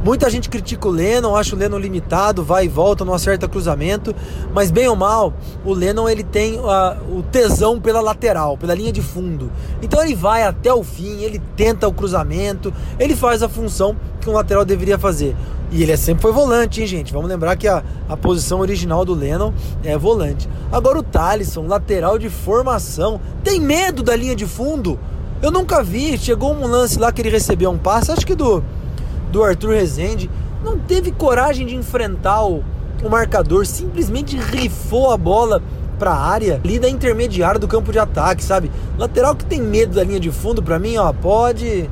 Muita 0.05 0.29
gente 0.29 0.49
critica 0.49 0.87
o 0.87 0.91
Lennon, 0.91 1.35
acha 1.35 1.55
o 1.55 1.57
Lennon 1.57 1.79
limitado, 1.79 2.43
vai 2.43 2.65
e 2.65 2.67
volta, 2.67 3.03
não 3.03 3.11
acerta 3.11 3.47
cruzamento, 3.47 4.15
mas 4.53 4.69
bem 4.69 4.87
ou 4.87 4.95
mal, 4.95 5.33
o 5.65 5.73
Lennon 5.73 6.07
ele 6.07 6.23
tem 6.23 6.59
uh, 6.59 7.17
o 7.17 7.23
tesão 7.23 7.81
pela 7.81 8.01
lateral, 8.01 8.55
pela 8.55 8.75
linha 8.75 8.91
de 8.91 9.01
fundo. 9.01 9.51
Então 9.81 10.03
ele 10.03 10.13
vai 10.13 10.43
até 10.43 10.71
o 10.71 10.83
fim, 10.83 11.23
ele 11.23 11.41
tenta 11.55 11.87
o 11.87 11.91
cruzamento, 11.91 12.71
ele 12.99 13.15
faz 13.15 13.41
a 13.41 13.49
função 13.49 13.95
que 14.21 14.29
um 14.29 14.33
lateral 14.33 14.63
deveria 14.63 14.99
fazer. 14.99 15.35
E 15.71 15.81
ele 15.81 15.93
é 15.93 15.97
sempre 15.97 16.21
foi 16.21 16.31
volante, 16.31 16.81
hein, 16.81 16.85
gente? 16.85 17.11
Vamos 17.11 17.27
lembrar 17.27 17.55
que 17.55 17.67
a, 17.67 17.83
a 18.07 18.15
posição 18.15 18.59
original 18.59 19.05
do 19.05 19.15
Lennon 19.15 19.53
é 19.83 19.97
volante. 19.97 20.47
Agora 20.71 20.99
o 20.99 21.03
Thalisson, 21.03 21.65
lateral 21.65 22.19
de 22.19 22.29
formação, 22.29 23.19
tem 23.43 23.59
medo 23.59 24.03
da 24.03 24.15
linha 24.15 24.35
de 24.35 24.45
fundo? 24.45 24.99
Eu 25.41 25.49
nunca 25.49 25.81
vi. 25.81 26.15
Chegou 26.15 26.53
um 26.53 26.67
lance 26.67 26.99
lá 26.99 27.11
que 27.11 27.23
ele 27.23 27.29
recebeu 27.31 27.71
um 27.71 27.77
passe, 27.79 28.11
acho 28.11 28.23
que 28.23 28.35
do 28.35 28.63
do 29.35 29.43
Arthur 29.43 29.73
Rezende, 29.73 30.29
não 30.63 30.79
teve 30.79 31.11
coragem 31.11 31.67
de 31.67 31.75
enfrentar 31.75 32.45
o, 32.45 32.63
o 33.03 33.09
marcador, 33.09 33.65
simplesmente 33.65 34.37
rifou 34.37 35.11
a 35.11 35.17
bola 35.17 35.61
para 35.99 36.11
a 36.11 36.25
área 36.25 36.61
ali 36.63 36.79
da 36.79 36.87
intermediária 36.87 37.59
do 37.59 37.67
campo 37.67 37.91
de 37.91 37.99
ataque, 37.99 38.41
sabe? 38.41 38.71
Lateral 38.97 39.35
que 39.35 39.43
tem 39.43 39.61
medo 39.61 39.95
da 39.95 40.05
linha 40.05 40.21
de 40.21 40.31
fundo, 40.31 40.63
para 40.63 40.79
mim, 40.79 40.95
ó, 40.95 41.11
pode 41.11 41.89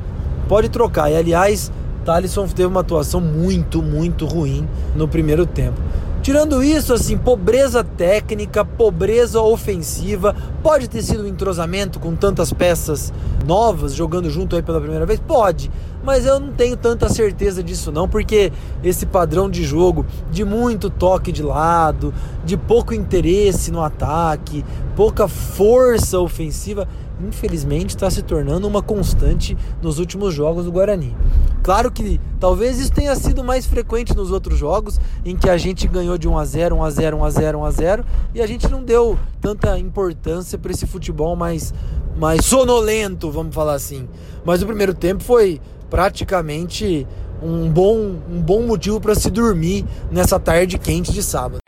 pode 0.48 0.70
trocar. 0.70 1.10
E 1.10 1.16
aliás, 1.16 1.70
Thalisson 2.06 2.46
teve 2.46 2.66
uma 2.66 2.80
atuação 2.80 3.20
muito, 3.20 3.82
muito 3.82 4.24
ruim 4.24 4.66
no 4.96 5.06
primeiro 5.06 5.44
tempo. 5.44 5.78
Tirando 6.24 6.64
isso, 6.64 6.94
assim, 6.94 7.18
pobreza 7.18 7.84
técnica, 7.84 8.64
pobreza 8.64 9.42
ofensiva, 9.42 10.34
Pode 10.64 10.88
ter 10.88 11.02
sido 11.02 11.24
um 11.24 11.26
entrosamento 11.26 12.00
com 12.00 12.16
tantas 12.16 12.50
peças 12.50 13.12
novas 13.46 13.92
jogando 13.92 14.30
junto 14.30 14.56
aí 14.56 14.62
pela 14.62 14.80
primeira 14.80 15.04
vez? 15.04 15.20
Pode, 15.20 15.70
mas 16.02 16.24
eu 16.24 16.40
não 16.40 16.54
tenho 16.54 16.74
tanta 16.74 17.06
certeza 17.10 17.62
disso 17.62 17.92
não, 17.92 18.08
porque 18.08 18.50
esse 18.82 19.04
padrão 19.04 19.50
de 19.50 19.62
jogo 19.62 20.06
de 20.30 20.42
muito 20.42 20.88
toque 20.88 21.30
de 21.30 21.42
lado, 21.42 22.14
de 22.46 22.56
pouco 22.56 22.94
interesse 22.94 23.70
no 23.70 23.82
ataque, 23.82 24.64
pouca 24.96 25.28
força 25.28 26.18
ofensiva, 26.18 26.88
infelizmente 27.20 27.90
está 27.90 28.10
se 28.10 28.22
tornando 28.22 28.66
uma 28.66 28.82
constante 28.82 29.56
nos 29.82 29.98
últimos 29.98 30.34
jogos 30.34 30.64
do 30.64 30.72
Guarani. 30.72 31.16
Claro 31.62 31.90
que 31.90 32.20
talvez 32.38 32.78
isso 32.78 32.92
tenha 32.92 33.14
sido 33.16 33.42
mais 33.42 33.66
frequente 33.66 34.14
nos 34.14 34.30
outros 34.30 34.58
jogos, 34.58 35.00
em 35.24 35.36
que 35.36 35.48
a 35.48 35.56
gente 35.56 35.86
ganhou 35.88 36.18
de 36.18 36.28
1 36.28 36.38
a 36.38 36.44
0, 36.44 36.76
1 36.76 36.84
a 36.84 36.90
0, 36.90 37.16
1 37.16 37.24
a 37.24 37.30
0, 37.30 37.58
1 37.58 37.64
a 37.64 37.70
0, 37.70 38.04
e 38.34 38.42
a 38.42 38.46
gente 38.46 38.68
não 38.68 38.82
deu 38.82 39.18
tanta 39.40 39.78
importância 39.78 40.58
para 40.58 40.72
esse 40.72 40.86
futebol 40.86 41.34
mais 41.34 41.72
mais 42.16 42.44
sonolento, 42.44 43.30
vamos 43.30 43.54
falar 43.54 43.74
assim. 43.74 44.08
Mas 44.44 44.62
o 44.62 44.66
primeiro 44.66 44.94
tempo 44.94 45.22
foi 45.22 45.60
praticamente 45.90 47.06
um 47.42 47.68
bom, 47.68 48.16
um 48.30 48.40
bom 48.40 48.62
motivo 48.62 49.00
para 49.00 49.14
se 49.14 49.30
dormir 49.30 49.84
nessa 50.10 50.38
tarde 50.38 50.78
quente 50.78 51.12
de 51.12 51.22
sábado. 51.22 51.63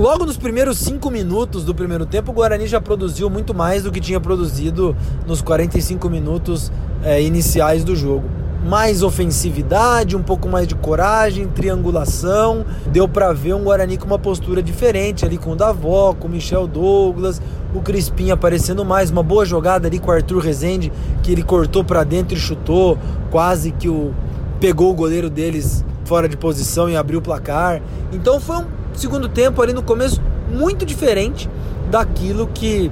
Logo 0.00 0.24
nos 0.24 0.38
primeiros 0.38 0.78
cinco 0.78 1.10
minutos 1.10 1.62
do 1.62 1.74
primeiro 1.74 2.06
tempo, 2.06 2.30
o 2.30 2.34
Guarani 2.34 2.66
já 2.66 2.80
produziu 2.80 3.28
muito 3.28 3.52
mais 3.52 3.82
do 3.82 3.92
que 3.92 4.00
tinha 4.00 4.18
produzido 4.18 4.96
nos 5.26 5.42
45 5.42 6.08
minutos 6.08 6.72
é, 7.04 7.20
iniciais 7.20 7.84
do 7.84 7.94
jogo. 7.94 8.24
Mais 8.66 9.02
ofensividade, 9.02 10.16
um 10.16 10.22
pouco 10.22 10.48
mais 10.48 10.66
de 10.66 10.74
coragem, 10.74 11.46
triangulação. 11.48 12.64
Deu 12.86 13.06
para 13.06 13.30
ver 13.34 13.54
um 13.54 13.64
Guarani 13.64 13.98
com 13.98 14.06
uma 14.06 14.18
postura 14.18 14.62
diferente 14.62 15.26
ali 15.26 15.36
com 15.36 15.52
o 15.52 15.54
Davó, 15.56 16.14
com 16.14 16.28
o 16.28 16.30
Michel 16.30 16.66
Douglas, 16.66 17.38
o 17.74 17.82
Crispim 17.82 18.30
aparecendo 18.30 18.86
mais. 18.86 19.10
Uma 19.10 19.22
boa 19.22 19.44
jogada 19.44 19.86
ali 19.86 19.98
com 19.98 20.10
o 20.10 20.14
Arthur 20.14 20.38
Rezende, 20.38 20.90
que 21.22 21.30
ele 21.30 21.42
cortou 21.42 21.84
para 21.84 22.04
dentro 22.04 22.34
e 22.34 22.40
chutou, 22.40 22.96
quase 23.30 23.70
que 23.70 23.90
o 23.90 24.14
pegou 24.58 24.92
o 24.92 24.94
goleiro 24.94 25.28
deles 25.28 25.84
fora 26.06 26.26
de 26.26 26.38
posição 26.38 26.88
e 26.88 26.96
abriu 26.96 27.18
o 27.18 27.22
placar. 27.22 27.82
Então 28.14 28.40
foi 28.40 28.56
um 28.56 28.79
segundo 29.00 29.28
tempo 29.28 29.60
ali 29.62 29.72
no 29.72 29.82
começo 29.82 30.20
muito 30.50 30.84
diferente 30.84 31.48
daquilo 31.90 32.46
que, 32.48 32.90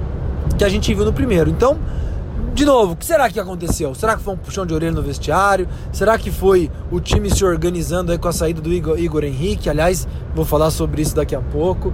que 0.57 0.63
a 0.63 0.69
gente 0.69 0.93
viu 0.93 1.05
no 1.05 1.13
primeiro. 1.13 1.49
Então, 1.49 1.77
de 2.53 2.65
novo, 2.65 2.93
o 2.93 2.95
que 2.95 3.05
será 3.05 3.29
que 3.29 3.39
aconteceu? 3.39 3.93
Será 3.95 4.17
que 4.17 4.23
foi 4.23 4.33
um 4.33 4.37
puxão 4.37 4.65
de 4.65 4.73
orelha 4.73 4.91
no 4.91 5.01
vestiário? 5.01 5.67
Será 5.93 6.17
que 6.17 6.31
foi 6.31 6.69
o 6.91 6.99
time 6.99 7.29
se 7.29 7.45
organizando 7.45 8.11
aí 8.11 8.17
com 8.17 8.27
a 8.27 8.33
saída 8.33 8.59
do 8.59 8.73
Igor, 8.73 8.99
Igor 8.99 9.23
Henrique? 9.23 9.69
Aliás, 9.69 10.07
vou 10.35 10.43
falar 10.43 10.71
sobre 10.71 11.01
isso 11.01 11.15
daqui 11.15 11.35
a 11.35 11.41
pouco. 11.41 11.93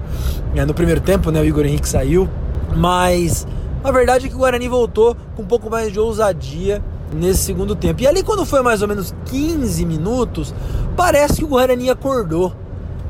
É, 0.56 0.66
no 0.66 0.74
primeiro 0.74 1.02
tempo, 1.02 1.30
né, 1.30 1.42
o 1.42 1.46
Igor 1.46 1.66
Henrique 1.66 1.88
saiu. 1.88 2.30
Mas 2.76 3.46
a 3.84 3.92
verdade 3.92 4.26
é 4.26 4.30
que 4.30 4.36
o 4.36 4.40
Guarani 4.40 4.68
voltou 4.68 5.16
com 5.36 5.44
um 5.44 5.46
pouco 5.46 5.70
mais 5.70 5.92
de 5.92 6.00
ousadia 6.00 6.82
nesse 7.14 7.44
segundo 7.44 7.76
tempo. 7.76 8.02
E 8.02 8.08
ali, 8.08 8.24
quando 8.24 8.46
foi 8.46 8.62
mais 8.62 8.82
ou 8.82 8.88
menos 8.88 9.14
15 9.26 9.86
minutos, 9.86 10.54
parece 10.96 11.36
que 11.36 11.46
o 11.46 11.48
Guarani 11.48 11.90
acordou 11.90 12.54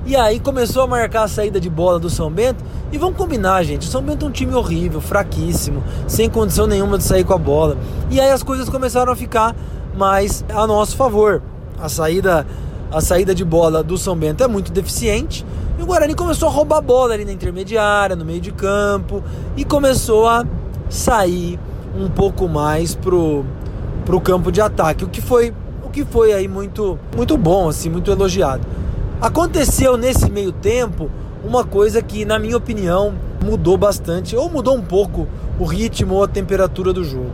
e 0.05 0.15
aí 0.15 0.39
começou 0.39 0.83
a 0.83 0.87
marcar 0.87 1.23
a 1.23 1.27
saída 1.27 1.59
de 1.59 1.67
bola 1.67 1.97
do 1.97 2.11
São 2.11 2.29
Bento. 2.29 2.63
E 2.91 2.97
vamos 2.97 3.17
combinar, 3.17 3.63
gente. 3.63 3.87
O 3.87 3.89
São 3.89 4.03
Bento 4.03 4.23
é 4.23 4.29
um 4.29 4.31
time 4.31 4.53
horrível, 4.53 5.01
fraquíssimo, 5.01 5.83
sem 6.07 6.29
condição 6.29 6.67
nenhuma 6.67 6.99
de 6.99 7.03
sair 7.03 7.23
com 7.23 7.33
a 7.33 7.37
bola. 7.39 7.75
E 8.11 8.21
aí 8.21 8.29
as 8.29 8.43
coisas 8.43 8.69
começaram 8.69 9.11
a 9.11 9.15
ficar 9.15 9.55
mais 9.97 10.45
a 10.53 10.67
nosso 10.67 10.95
favor. 10.95 11.41
A 11.81 11.89
saída, 11.89 12.45
a 12.91 13.01
saída 13.01 13.33
de 13.33 13.43
bola 13.43 13.81
do 13.81 13.97
São 13.97 14.15
Bento 14.15 14.43
é 14.43 14.47
muito 14.47 14.71
deficiente. 14.71 15.43
E 15.79 15.81
o 15.81 15.87
Guarani 15.87 16.13
começou 16.13 16.49
a 16.49 16.51
roubar 16.51 16.77
a 16.77 16.81
bola 16.81 17.15
ali 17.15 17.25
na 17.25 17.31
intermediária, 17.31 18.15
no 18.15 18.23
meio 18.23 18.39
de 18.39 18.51
campo. 18.51 19.23
E 19.57 19.65
começou 19.65 20.27
a 20.27 20.45
sair 20.87 21.59
um 21.97 22.07
pouco 22.09 22.47
mais 22.47 22.93
pro, 22.93 23.43
pro 24.05 24.21
campo 24.21 24.51
de 24.51 24.61
ataque. 24.61 25.03
O 25.03 25.07
que 25.07 25.19
foi, 25.19 25.51
o 25.83 25.89
que 25.89 26.05
foi 26.05 26.31
aí 26.31 26.47
muito, 26.47 26.99
muito 27.15 27.35
bom, 27.39 27.69
assim, 27.69 27.89
muito 27.89 28.11
elogiado. 28.11 28.84
Aconteceu 29.21 29.97
nesse 29.97 30.29
meio 30.29 30.51
tempo 30.51 31.09
uma 31.43 31.63
coisa 31.63 32.01
que, 32.01 32.25
na 32.25 32.37
minha 32.37 32.57
opinião, 32.57 33.13
mudou 33.43 33.77
bastante, 33.77 34.35
ou 34.35 34.49
mudou 34.49 34.75
um 34.75 34.81
pouco 34.81 35.27
o 35.59 35.63
ritmo 35.63 36.15
ou 36.15 36.23
a 36.23 36.27
temperatura 36.27 36.91
do 36.91 37.03
jogo. 37.03 37.31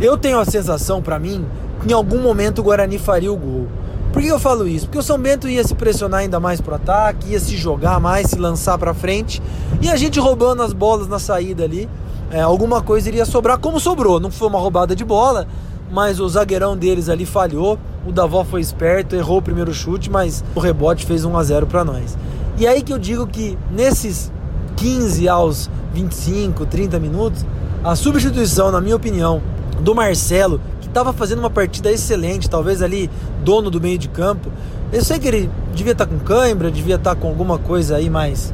Eu 0.00 0.18
tenho 0.18 0.38
a 0.38 0.44
sensação, 0.44 1.00
para 1.00 1.18
mim, 1.18 1.46
que 1.80 1.90
em 1.90 1.94
algum 1.94 2.20
momento 2.20 2.58
o 2.58 2.62
Guarani 2.62 2.98
faria 2.98 3.32
o 3.32 3.36
gol. 3.36 3.66
Por 4.12 4.20
que 4.20 4.28
eu 4.28 4.40
falo 4.40 4.66
isso? 4.66 4.86
Porque 4.86 4.98
o 4.98 5.02
São 5.02 5.18
Bento 5.18 5.48
ia 5.48 5.62
se 5.62 5.74
pressionar 5.74 6.20
ainda 6.20 6.40
mais 6.40 6.60
pro 6.60 6.74
ataque, 6.74 7.30
ia 7.30 7.40
se 7.40 7.56
jogar 7.56 8.00
mais, 8.00 8.28
se 8.28 8.36
lançar 8.36 8.76
para 8.76 8.92
frente, 8.92 9.40
e 9.80 9.88
a 9.88 9.96
gente 9.96 10.18
roubando 10.18 10.62
as 10.62 10.72
bolas 10.72 11.06
na 11.06 11.18
saída 11.18 11.64
ali, 11.64 11.88
é, 12.30 12.40
alguma 12.40 12.82
coisa 12.82 13.08
iria 13.08 13.24
sobrar, 13.24 13.58
como 13.58 13.78
sobrou. 13.78 14.18
Não 14.18 14.30
foi 14.30 14.48
uma 14.48 14.58
roubada 14.58 14.94
de 14.96 15.04
bola, 15.04 15.46
mas 15.90 16.20
o 16.20 16.28
zagueirão 16.28 16.76
deles 16.76 17.08
ali 17.08 17.24
falhou. 17.24 17.78
O 18.06 18.12
Davó 18.12 18.44
foi 18.44 18.60
esperto, 18.60 19.14
errou 19.14 19.38
o 19.38 19.42
primeiro 19.42 19.74
chute, 19.74 20.10
mas 20.10 20.42
o 20.54 20.60
rebote 20.60 21.04
fez 21.04 21.24
1 21.24 21.36
a 21.36 21.42
0 21.42 21.66
para 21.66 21.84
nós. 21.84 22.16
E 22.58 22.66
aí 22.66 22.82
que 22.82 22.92
eu 22.92 22.98
digo 22.98 23.26
que 23.26 23.58
nesses 23.70 24.32
15 24.76 25.28
aos 25.28 25.70
25, 25.92 26.64
30 26.66 26.98
minutos, 26.98 27.44
a 27.84 27.94
substituição, 27.94 28.70
na 28.70 28.80
minha 28.80 28.96
opinião, 28.96 29.42
do 29.80 29.94
Marcelo, 29.94 30.60
que 30.80 30.86
estava 30.86 31.12
fazendo 31.12 31.40
uma 31.40 31.50
partida 31.50 31.90
excelente, 31.90 32.48
talvez 32.48 32.82
ali 32.82 33.10
dono 33.44 33.70
do 33.70 33.80
meio 33.80 33.98
de 33.98 34.08
campo. 34.08 34.50
Eu 34.92 35.04
sei 35.04 35.18
que 35.18 35.28
ele 35.28 35.50
devia 35.74 35.92
estar 35.92 36.06
tá 36.06 36.12
com 36.12 36.18
cãibra, 36.18 36.70
devia 36.70 36.96
estar 36.96 37.14
tá 37.14 37.20
com 37.20 37.28
alguma 37.28 37.58
coisa 37.58 37.96
aí 37.96 38.08
mais, 38.08 38.52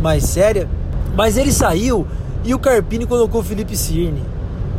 mais 0.00 0.24
séria, 0.24 0.68
mas 1.14 1.36
ele 1.36 1.52
saiu 1.52 2.06
e 2.44 2.54
o 2.54 2.58
Carpini 2.58 3.06
colocou 3.06 3.40
o 3.40 3.44
Felipe 3.44 3.76
Cirne. 3.76 4.22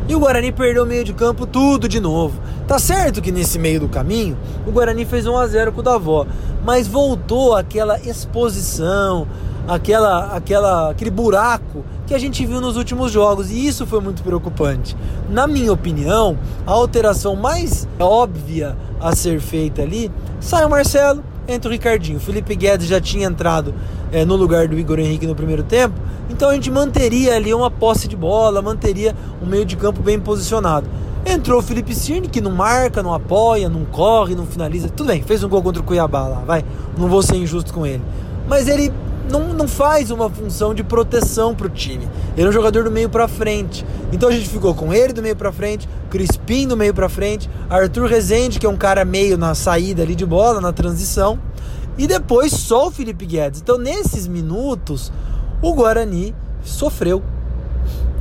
E 0.08 0.15
o 0.15 0.20
Guarani 0.20 0.51
perdeu 0.51 0.84
o 0.84 0.86
meio 0.86 1.03
de 1.03 1.13
campo 1.13 1.46
tudo 1.46 1.88
de 1.88 2.00
novo. 2.00 2.39
Tá 2.67 2.79
certo 2.79 3.22
que 3.22 3.32
nesse 3.32 3.60
meio 3.60 3.82
do 3.82 3.89
caminho 3.89 4.38
o 4.65 4.72
Guarani 4.72 5.05
fez 5.05 5.27
1 5.27 5.38
a 5.38 5.48
0 5.48 5.74
com 5.74 5.82
o 5.82 5.84
Davó, 5.84 6.25
mas 6.63 6.88
voltou 6.88 7.55
aquela 7.55 8.00
exposição, 8.00 9.27
aquela, 9.67 10.36
aquela, 10.36 10.91
aquele 10.91 11.12
buraco 11.12 11.84
que 12.08 12.13
a 12.13 12.17
gente 12.17 12.46
viu 12.46 12.62
nos 12.62 12.77
últimos 12.77 13.12
jogos 13.12 13.51
e 13.51 13.67
isso 13.67 13.86
foi 13.86 14.00
muito 14.00 14.24
preocupante. 14.24 14.96
Na 15.29 15.46
minha 15.46 15.74
opinião, 15.74 16.38
a 16.65 16.72
alteração 16.72 17.36
mais 17.36 17.86
óbvia 18.00 18.77
a 19.00 19.13
ser 19.13 19.41
feita 19.41 19.82
ali 19.82 20.10
sai 20.39 20.65
o 20.65 20.70
Marcelo, 20.70 21.22
entra 21.46 21.70
o 21.70 21.72
Ricardinho. 21.72 22.17
O 22.17 22.22
Felipe 22.22 22.55
Guedes 22.55 22.88
já 22.88 23.01
tinha 23.01 23.27
entrado 23.27 23.74
é, 24.10 24.24
no 24.24 24.38
lugar 24.38 24.70
do 24.70 24.79
Igor 24.79 25.00
Henrique 25.00 25.27
no 25.27 25.36
primeiro 25.36 25.63
tempo, 25.63 25.96
então 26.29 26.50
a 26.50 26.53
gente 26.53 26.72
manteria 26.72 27.36
ali 27.36 27.53
uma 27.53 27.70
posse 27.70 28.08
de 28.08 28.15
bola, 28.15 28.62
manteria 28.62 29.13
um 29.41 29.46
meio 29.46 29.65
de 29.65 29.75
campo 29.75 30.01
bem 30.01 30.17
posicionado. 30.17 30.88
Entrou 31.25 31.60
o 31.60 31.62
Felipe 31.62 31.96
Cirne, 31.96 32.27
que 32.27 32.42
não 32.42 32.51
marca, 32.51 33.01
não 33.01 33.13
apoia, 33.13 33.70
não 33.70 33.86
corre, 33.86 34.36
não 34.36 34.46
finaliza. 34.46 34.89
Tudo 34.89 35.08
bem, 35.08 35.22
fez 35.24 35.44
um 35.44 35.50
gol 35.50 35.63
contra 35.63 35.82
o 35.82 35.86
Cuiabá 35.86 36.27
lá, 36.27 36.39
vai. 36.46 36.65
Não 36.98 37.08
vou 37.08 37.22
ser 37.22 37.38
injusto 37.38 37.74
com 37.74 37.86
ele. 37.86 38.03
Mas 38.48 38.68
ele 38.68 38.92
não, 39.30 39.53
não 39.53 39.68
faz 39.68 40.12
uma 40.12 40.30
função 40.30 40.74
de 40.74 40.84
proteção 40.84 41.56
para 41.56 41.68
o 41.68 41.70
time. 41.70 42.08
Ele 42.36 42.48
é 42.48 42.50
um 42.50 42.53
jogador 42.53 42.84
do 42.84 42.92
meio 42.92 43.10
para 43.10 43.27
frente. 43.27 43.86
Então 44.12 44.30
a 44.30 44.32
gente 44.32 44.50
ficou 44.50 44.75
com 44.75 44.94
ele 44.94 45.13
do 45.13 45.22
meio 45.22 45.36
para 45.36 45.51
frente, 45.51 45.88
Crispim 46.10 46.68
do 46.68 46.75
meio 46.75 46.94
para 46.94 47.10
frente, 47.10 47.50
Arthur 47.70 48.08
Rezende, 48.08 48.60
que 48.60 48.65
é 48.65 48.70
um 48.70 48.77
cara 48.77 49.06
meio 49.06 49.38
na 49.38 49.56
saída 49.56 50.03
ali 50.03 50.15
de 50.15 50.25
bola, 50.25 50.60
na 50.60 50.72
transição, 50.72 51.39
e 51.98 52.06
depois 52.06 52.51
só 52.51 52.88
o 52.88 52.92
Felipe 52.92 53.25
Guedes. 53.25 53.62
Então 53.62 53.77
nesses 53.77 54.27
minutos, 54.27 55.12
o 55.62 55.74
Guarani 55.74 56.36
sofreu. 56.63 57.24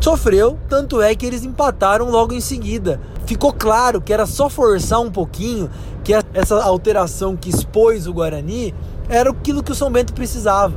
Sofreu, 0.02 0.58
tanto 0.68 1.00
é 1.00 1.14
que 1.14 1.24
eles 1.24 1.44
empataram 1.44 2.10
logo 2.10 2.34
em 2.34 2.40
seguida. 2.40 3.00
Ficou 3.24 3.52
claro 3.52 4.00
que 4.00 4.12
era 4.12 4.26
só 4.26 4.48
forçar 4.48 5.00
um 5.00 5.12
pouquinho, 5.12 5.70
que 6.02 6.12
essa 6.34 6.60
alteração 6.60 7.36
que 7.36 7.48
expôs 7.48 8.08
o 8.08 8.12
Guarani 8.12 8.74
era 9.08 9.30
aquilo 9.30 9.62
que 9.62 9.70
o 9.70 9.74
São 9.76 9.92
Bento 9.92 10.12
precisava. 10.12 10.74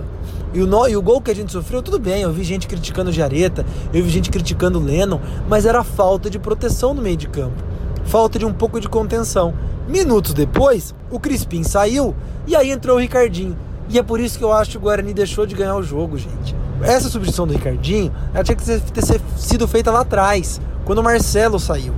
E 0.53 0.62
o, 0.62 0.67
no, 0.67 0.88
e 0.88 0.96
o 0.96 1.01
gol 1.01 1.20
que 1.22 1.32
a 1.32 1.36
gente 1.36 1.51
sofreu, 1.51 1.82
tudo 1.82 1.98
bem, 1.98 2.22
eu 2.22 2.32
vi 2.32 2.44
gente 2.44 2.67
criticando 2.67 3.10
o 3.10 3.13
Jareta, 3.13 3.65
eu 3.91 4.03
vi 4.03 4.12
gente 4.12 4.29
criticando 4.29 4.77
o 4.77 4.84
Lennon, 4.84 5.20
mas 5.50 5.65
era 5.65 5.84
falta 5.84 6.29
de 6.29 6.38
proteção 6.38 6.94
no 6.94 7.01
meio 7.01 7.17
de 7.17 7.27
campo. 7.27 7.63
Falta 8.03 8.38
de 8.38 8.46
um 8.46 8.53
pouco 8.53 8.79
de 8.79 8.88
contenção. 8.88 9.55
Minutos 9.88 10.36
depois, 10.36 10.94
o 11.10 11.20
Crispim 11.20 11.63
saiu 11.63 12.15
e 12.46 12.55
aí 12.55 12.70
entrou 12.70 12.96
o 12.96 13.00
Ricardinho. 13.00 13.58
E 13.89 13.98
é 13.98 14.03
por 14.03 14.20
isso 14.20 14.38
que 14.38 14.44
eu 14.44 14.53
acho 14.53 14.70
que 14.70 14.77
o 14.77 14.82
Guarani 14.82 15.15
deixou 15.15 15.48
de 15.48 15.55
ganhar 15.55 15.75
o 15.75 15.82
jogo, 15.82 16.15
gente. 16.15 16.55
Essa 16.82 17.10
substituição 17.10 17.48
do 17.48 17.53
Ricardinho, 17.53 18.12
ela 18.34 18.44
tinha 18.44 18.55
que 18.55 18.63
ter, 18.63 19.22
sido 19.38 19.67
feita 19.67 19.91
lá 19.91 20.01
atrás, 20.01 20.60
quando 20.84 21.00
o 21.00 21.03
Marcelo 21.03 21.60
saiu. 21.60 21.94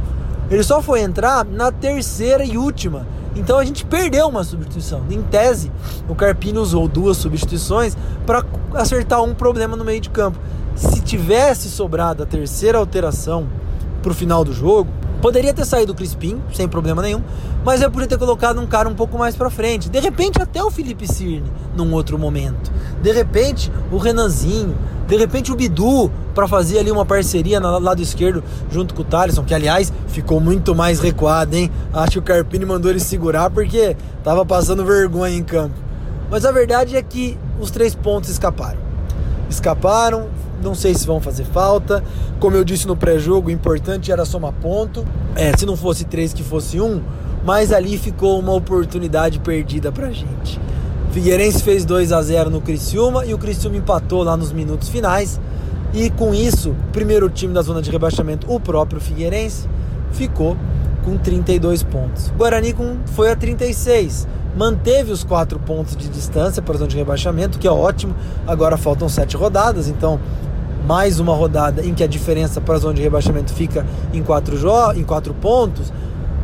Ele 0.49 0.63
só 0.63 0.81
foi 0.81 1.01
entrar 1.01 1.43
na 1.45 1.71
terceira 1.71 2.43
e 2.43 2.57
última. 2.57 3.05
Então 3.35 3.59
a 3.59 3.65
gente 3.65 3.85
perdeu 3.85 4.27
uma 4.27 4.43
substituição. 4.43 5.03
Em 5.09 5.21
tese, 5.21 5.71
o 6.07 6.15
Carpini 6.15 6.57
usou 6.57 6.87
duas 6.87 7.17
substituições 7.17 7.97
para 8.25 8.43
acertar 8.73 9.21
um 9.23 9.33
problema 9.33 9.75
no 9.75 9.83
meio 9.83 9.99
de 9.99 10.09
campo. 10.09 10.39
Se 10.75 11.01
tivesse 11.01 11.69
sobrado 11.69 12.23
a 12.23 12.25
terceira 12.25 12.77
alteração 12.77 13.47
para 14.01 14.11
o 14.11 14.15
final 14.15 14.43
do 14.43 14.53
jogo, 14.53 14.89
Poderia 15.21 15.53
ter 15.53 15.65
saído 15.65 15.93
o 15.93 15.95
Crispim, 15.95 16.39
sem 16.53 16.67
problema 16.67 17.01
nenhum, 17.01 17.23
mas 17.65 17.81
eu 17.81 17.89
podia 17.89 18.07
ter 18.07 18.17
colocado 18.17 18.59
um 18.61 18.67
cara 18.67 18.87
um 18.87 18.93
pouco 18.93 19.17
mais 19.17 19.35
para 19.35 19.49
frente. 19.49 19.89
De 19.89 19.99
repente, 19.99 20.41
até 20.41 20.63
o 20.63 20.69
Felipe 20.69 21.07
Cirne, 21.07 21.51
num 21.75 21.91
outro 21.93 22.19
momento. 22.19 22.71
De 23.01 23.11
repente, 23.11 23.71
o 23.91 23.97
Renanzinho. 23.97 24.77
De 25.07 25.15
repente, 25.15 25.51
o 25.51 25.55
Bidu, 25.55 26.11
para 26.35 26.47
fazer 26.47 26.79
ali 26.79 26.91
uma 26.91 27.05
parceria 27.05 27.59
no 27.59 27.79
lado 27.79 28.01
esquerdo 28.01 28.43
junto 28.69 28.93
com 28.93 29.01
o 29.01 29.05
Thalisson, 29.05 29.43
que 29.43 29.53
aliás 29.53 29.91
ficou 30.07 30.39
muito 30.39 30.75
mais 30.75 30.99
recuado, 30.99 31.55
hein? 31.55 31.71
Acho 31.93 32.11
que 32.11 32.19
o 32.19 32.21
Carpini 32.21 32.65
mandou 32.65 32.91
ele 32.91 32.99
segurar 32.99 33.49
porque 33.49 33.95
tava 34.23 34.45
passando 34.45 34.85
vergonha 34.85 35.35
em 35.35 35.43
campo. 35.43 35.75
Mas 36.29 36.45
a 36.45 36.51
verdade 36.51 36.95
é 36.95 37.01
que 37.01 37.37
os 37.59 37.71
três 37.71 37.95
pontos 37.95 38.29
escaparam. 38.29 38.79
Escaparam, 39.49 40.27
não 40.61 40.75
sei 40.75 40.93
se 40.93 41.05
vão 41.05 41.19
fazer 41.19 41.45
falta. 41.45 42.03
Como 42.39 42.55
eu 42.55 42.63
disse 42.63 42.87
no 42.87 42.95
pré-jogo, 42.95 43.49
o 43.49 43.51
importante 43.51 44.11
era 44.11 44.25
somar 44.25 44.53
ponto. 44.53 45.05
É, 45.35 45.55
se 45.55 45.65
não 45.65 45.77
fosse 45.77 46.05
três, 46.05 46.33
que 46.33 46.43
fosse 46.43 46.79
um. 46.79 47.01
Mas 47.45 47.71
ali 47.71 47.97
ficou 47.97 48.39
uma 48.39 48.53
oportunidade 48.53 49.39
perdida 49.39 49.91
pra 49.91 50.11
gente. 50.11 50.59
Figueirense 51.11 51.63
fez 51.63 51.85
2 51.85 52.11
a 52.11 52.21
0 52.21 52.49
no 52.49 52.61
Criciúma 52.61 53.25
e 53.25 53.33
o 53.33 53.37
Criciúma 53.37 53.77
empatou 53.77 54.23
lá 54.23 54.35
nos 54.35 54.51
minutos 54.51 54.89
finais. 54.89 55.39
E 55.93 56.09
com 56.09 56.33
isso, 56.33 56.75
primeiro 56.91 57.29
time 57.29 57.53
da 57.53 57.61
zona 57.61 57.81
de 57.81 57.89
rebaixamento, 57.89 58.51
o 58.53 58.59
próprio 58.59 58.99
Figueirense, 58.99 59.67
ficou 60.11 60.57
com 61.03 61.17
32 61.17 61.83
pontos. 61.83 62.27
O 62.29 62.33
Guarani 62.33 62.73
com, 62.73 62.97
foi 63.05 63.31
a 63.31 63.35
36 63.35 64.27
manteve 64.57 65.11
os 65.11 65.23
quatro 65.23 65.59
pontos 65.59 65.95
de 65.95 66.09
distância 66.09 66.63
para 66.63 66.73
a 66.73 66.77
zona 66.79 66.89
de 66.89 66.97
rebaixamento, 66.97 67.59
que 67.59 67.67
é 67.67 67.71
ótimo. 67.71 68.15
Agora 68.47 68.75
faltam 68.75 69.07
sete 69.07 69.37
rodadas, 69.37 69.87
então 69.87 70.19
mais 70.85 71.19
uma 71.19 71.33
rodada 71.33 71.85
em 71.85 71.93
que 71.93 72.03
a 72.03 72.07
diferença 72.07 72.61
para 72.61 72.75
a 72.75 72.79
zona 72.79 72.93
de 72.93 73.01
rebaixamento 73.01 73.53
fica 73.53 73.85
em 74.13 74.21
quatro, 74.23 74.57
em 74.95 75.03
quatro 75.03 75.33
pontos, 75.33 75.91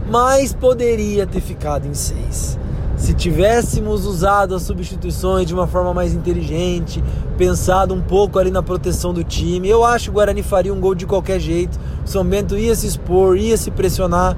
mas 0.10 0.54
poderia 0.54 1.26
ter 1.26 1.42
ficado 1.42 1.88
em 1.88 1.94
seis. 1.94 2.58
Se 2.96 3.14
tivéssemos 3.14 4.06
usado 4.06 4.56
as 4.56 4.62
substituições 4.62 5.48
de 5.48 5.54
uma 5.54 5.68
forma 5.68 5.94
mais 5.94 6.14
inteligente, 6.14 7.04
pensado 7.38 7.94
um 7.94 8.02
pouco 8.02 8.40
ali 8.40 8.52
na 8.52 8.62
proteção 8.62 9.14
do 9.14 9.24
time, 9.24 9.68
eu 9.68 9.84
acho 9.84 10.06
que 10.06 10.10
o 10.12 10.14
Guarani 10.14 10.44
faria 10.44 10.74
um 10.74 10.80
gol 10.80 10.96
de 10.96 11.06
qualquer 11.06 11.40
jeito. 11.40 11.78
O 12.06 12.08
São 12.08 12.24
Bento 12.24 12.58
ia 12.58 12.76
se 12.76 12.88
expor, 12.88 13.36
ia 13.36 13.58
se 13.58 13.72
pressionar. 13.72 14.38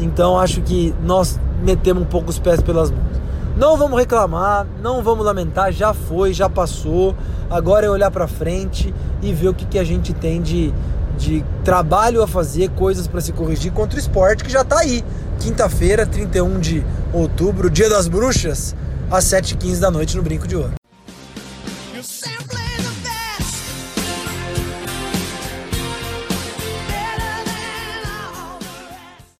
Então 0.00 0.38
acho 0.38 0.62
que 0.62 0.94
nós 1.04 1.38
metemos 1.62 2.02
um 2.02 2.06
pouco 2.06 2.30
os 2.30 2.38
pés 2.38 2.62
pelas 2.62 2.90
mãos. 2.90 3.02
Não 3.58 3.76
vamos 3.76 3.98
reclamar, 3.98 4.64
não 4.80 5.02
vamos 5.02 5.26
lamentar, 5.26 5.72
já 5.72 5.92
foi, 5.92 6.32
já 6.32 6.48
passou. 6.48 7.16
Agora 7.50 7.84
é 7.84 7.90
olhar 7.90 8.08
para 8.08 8.28
frente 8.28 8.94
e 9.20 9.32
ver 9.32 9.48
o 9.48 9.54
que, 9.54 9.66
que 9.66 9.80
a 9.80 9.82
gente 9.82 10.14
tem 10.14 10.40
de, 10.40 10.72
de 11.16 11.44
trabalho 11.64 12.22
a 12.22 12.28
fazer, 12.28 12.70
coisas 12.70 13.08
para 13.08 13.20
se 13.20 13.32
corrigir 13.32 13.72
contra 13.72 13.96
o 13.96 14.00
esporte 14.00 14.44
que 14.44 14.50
já 14.52 14.60
está 14.60 14.78
aí. 14.78 15.04
Quinta-feira, 15.40 16.06
31 16.06 16.60
de 16.60 16.86
outubro, 17.12 17.68
Dia 17.68 17.90
das 17.90 18.06
Bruxas, 18.06 18.76
às 19.10 19.24
7h15 19.24 19.80
da 19.80 19.90
noite 19.90 20.16
no 20.16 20.22
Brinco 20.22 20.46
de 20.46 20.54
Ouro. 20.54 20.74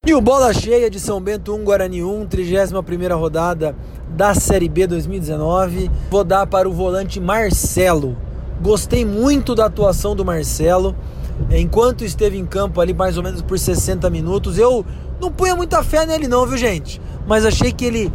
E 0.04 0.14
o 0.14 0.22
Bola 0.22 0.54
Cheia 0.54 0.88
de 0.88 0.98
São 0.98 1.20
Bento 1.20 1.54
1, 1.54 1.64
Guarani 1.64 2.02
1, 2.02 2.26
31ª 2.28 3.14
rodada 3.14 3.76
da 4.11 4.35
Série 4.35 4.69
B 4.69 4.87
2019. 4.87 5.91
Vou 6.11 6.25
dar 6.25 6.47
para 6.47 6.69
o 6.69 6.73
volante 6.73 7.21
Marcelo. 7.21 8.17
Gostei 8.61 9.05
muito 9.05 9.55
da 9.55 9.67
atuação 9.67 10.17
do 10.17 10.25
Marcelo. 10.25 10.95
Enquanto 11.50 12.05
esteve 12.05 12.37
em 12.37 12.45
campo 12.45 12.81
ali 12.81 12.93
mais 12.93 13.17
ou 13.17 13.23
menos 13.23 13.43
por 13.43 13.59
60 13.59 14.11
minutos, 14.11 14.59
eu 14.59 14.85
não 15.21 15.31
punha 15.31 15.55
muita 15.55 15.83
fé 15.83 16.05
nele 16.05 16.27
não, 16.27 16.47
viu 16.47 16.59
gente? 16.59 17.00
Mas 17.27 17.45
achei 17.45 17.73
que 17.73 17.85
ele 17.85 18.12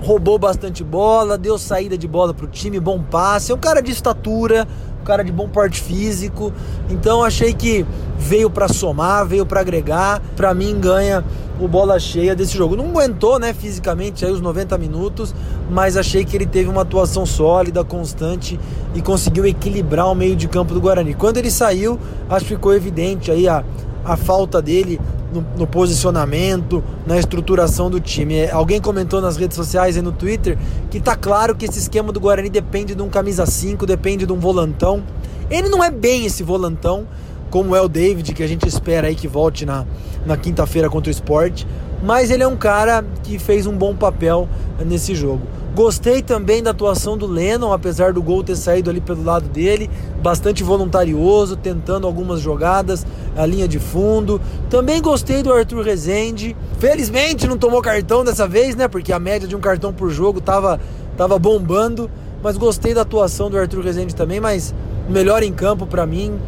roubou 0.00 0.38
bastante 0.38 0.84
bola, 0.84 1.38
deu 1.38 1.58
saída 1.58 1.96
de 1.96 2.06
bola 2.06 2.34
para 2.34 2.44
o 2.44 2.48
time, 2.48 2.78
bom 2.78 3.02
passe. 3.02 3.50
É 3.50 3.54
um 3.54 3.58
cara 3.58 3.80
de 3.80 3.90
estatura, 3.90 4.68
cara 5.06 5.22
de 5.22 5.30
bom 5.30 5.48
porte 5.48 5.80
físico. 5.80 6.52
Então 6.90 7.22
achei 7.22 7.54
que 7.54 7.86
veio 8.18 8.50
para 8.50 8.68
somar, 8.68 9.24
veio 9.24 9.46
para 9.46 9.60
agregar. 9.60 10.20
Para 10.34 10.52
mim 10.52 10.78
ganha 10.78 11.24
o 11.60 11.68
bola 11.68 11.98
cheia 11.98 12.34
desse 12.34 12.56
jogo. 12.56 12.76
Não 12.76 12.86
aguentou, 12.86 13.38
né, 13.38 13.54
fisicamente 13.54 14.24
aí 14.24 14.32
os 14.32 14.40
90 14.40 14.76
minutos, 14.76 15.34
mas 15.70 15.96
achei 15.96 16.24
que 16.24 16.36
ele 16.36 16.46
teve 16.46 16.68
uma 16.68 16.82
atuação 16.82 17.24
sólida, 17.24 17.84
constante 17.84 18.58
e 18.94 19.00
conseguiu 19.00 19.46
equilibrar 19.46 20.10
o 20.10 20.14
meio 20.14 20.36
de 20.36 20.48
campo 20.48 20.74
do 20.74 20.80
Guarani. 20.80 21.14
Quando 21.14 21.36
ele 21.38 21.50
saiu, 21.50 21.98
acho 22.28 22.46
que 22.46 22.54
ficou 22.54 22.74
evidente 22.74 23.30
aí 23.30 23.48
a, 23.48 23.64
a 24.04 24.16
falta 24.16 24.60
dele 24.60 25.00
no, 25.36 25.46
no, 25.56 25.66
posicionamento, 25.66 26.82
na 27.06 27.18
estruturação 27.18 27.90
do 27.90 28.00
time. 28.00 28.34
É, 28.34 28.50
alguém 28.50 28.80
comentou 28.80 29.20
nas 29.20 29.36
redes 29.36 29.56
sociais 29.56 29.96
e 29.96 30.02
no 30.02 30.12
Twitter 30.12 30.56
que 30.90 31.00
tá 31.00 31.14
claro 31.14 31.54
que 31.54 31.66
esse 31.66 31.78
esquema 31.78 32.12
do 32.12 32.20
Guarani 32.20 32.48
depende 32.48 32.94
de 32.94 33.02
um 33.02 33.08
camisa 33.08 33.46
5, 33.46 33.86
depende 33.86 34.26
de 34.26 34.32
um 34.32 34.38
volantão. 34.38 35.02
Ele 35.50 35.68
não 35.68 35.84
é 35.84 35.90
bem 35.90 36.24
esse 36.24 36.42
volantão, 36.42 37.06
como 37.50 37.76
é 37.76 37.80
o 37.80 37.88
David, 37.88 38.32
que 38.32 38.42
a 38.42 38.46
gente 38.46 38.66
espera 38.66 39.08
aí 39.08 39.14
que 39.14 39.28
volte 39.28 39.64
na, 39.64 39.84
na 40.24 40.36
quinta-feira 40.36 40.90
contra 40.90 41.08
o 41.08 41.12
esporte, 41.12 41.66
mas 42.02 42.30
ele 42.30 42.42
é 42.42 42.48
um 42.48 42.56
cara 42.56 43.04
que 43.22 43.38
fez 43.38 43.66
um 43.66 43.76
bom 43.76 43.94
papel 43.94 44.48
nesse 44.84 45.14
jogo. 45.14 45.42
Gostei 45.76 46.22
também 46.22 46.62
da 46.62 46.70
atuação 46.70 47.18
do 47.18 47.26
Lennon, 47.26 47.70
apesar 47.70 48.10
do 48.10 48.22
gol 48.22 48.42
ter 48.42 48.56
saído 48.56 48.88
ali 48.88 48.98
pelo 48.98 49.22
lado 49.22 49.46
dele, 49.46 49.90
bastante 50.22 50.64
voluntarioso, 50.64 51.54
tentando 51.54 52.06
algumas 52.06 52.40
jogadas, 52.40 53.06
a 53.36 53.44
linha 53.44 53.68
de 53.68 53.78
fundo. 53.78 54.40
Também 54.70 55.02
gostei 55.02 55.42
do 55.42 55.52
Arthur 55.52 55.84
Rezende. 55.84 56.56
Felizmente 56.78 57.46
não 57.46 57.58
tomou 57.58 57.82
cartão 57.82 58.24
dessa 58.24 58.48
vez, 58.48 58.74
né? 58.74 58.88
Porque 58.88 59.12
a 59.12 59.18
média 59.18 59.46
de 59.46 59.54
um 59.54 59.60
cartão 59.60 59.92
por 59.92 60.08
jogo 60.08 60.40
tava, 60.40 60.80
tava 61.14 61.38
bombando. 61.38 62.10
Mas 62.42 62.56
gostei 62.56 62.94
da 62.94 63.02
atuação 63.02 63.50
do 63.50 63.58
Arthur 63.58 63.84
Rezende 63.84 64.16
também, 64.16 64.40
mas 64.40 64.74
o 65.06 65.12
melhor 65.12 65.42
em 65.42 65.52
campo 65.52 65.86
para 65.86 66.06
mim 66.06 66.38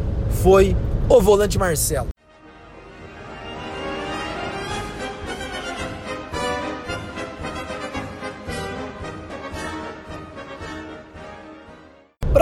foi 0.41 0.75
o 1.07 1.21
volante 1.21 1.59
Marcelo. 1.59 2.09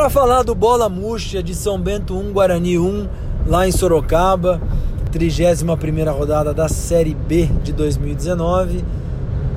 Para 0.08 0.22
falar 0.22 0.44
do 0.44 0.56
Bola 0.56 0.88
Murcha 0.88 1.44
de 1.44 1.54
São 1.54 1.78
Bento 1.78 2.18
1, 2.18 2.32
Guarani 2.32 2.80
1, 2.80 3.10
lá 3.46 3.68
em 3.68 3.74
Sorocaba, 3.74 4.62
31ª 5.12 6.18
rodada 6.18 6.54
da 6.54 6.70
Série 6.70 7.14
B 7.14 7.50
de 7.62 7.74
2019. 7.74 8.86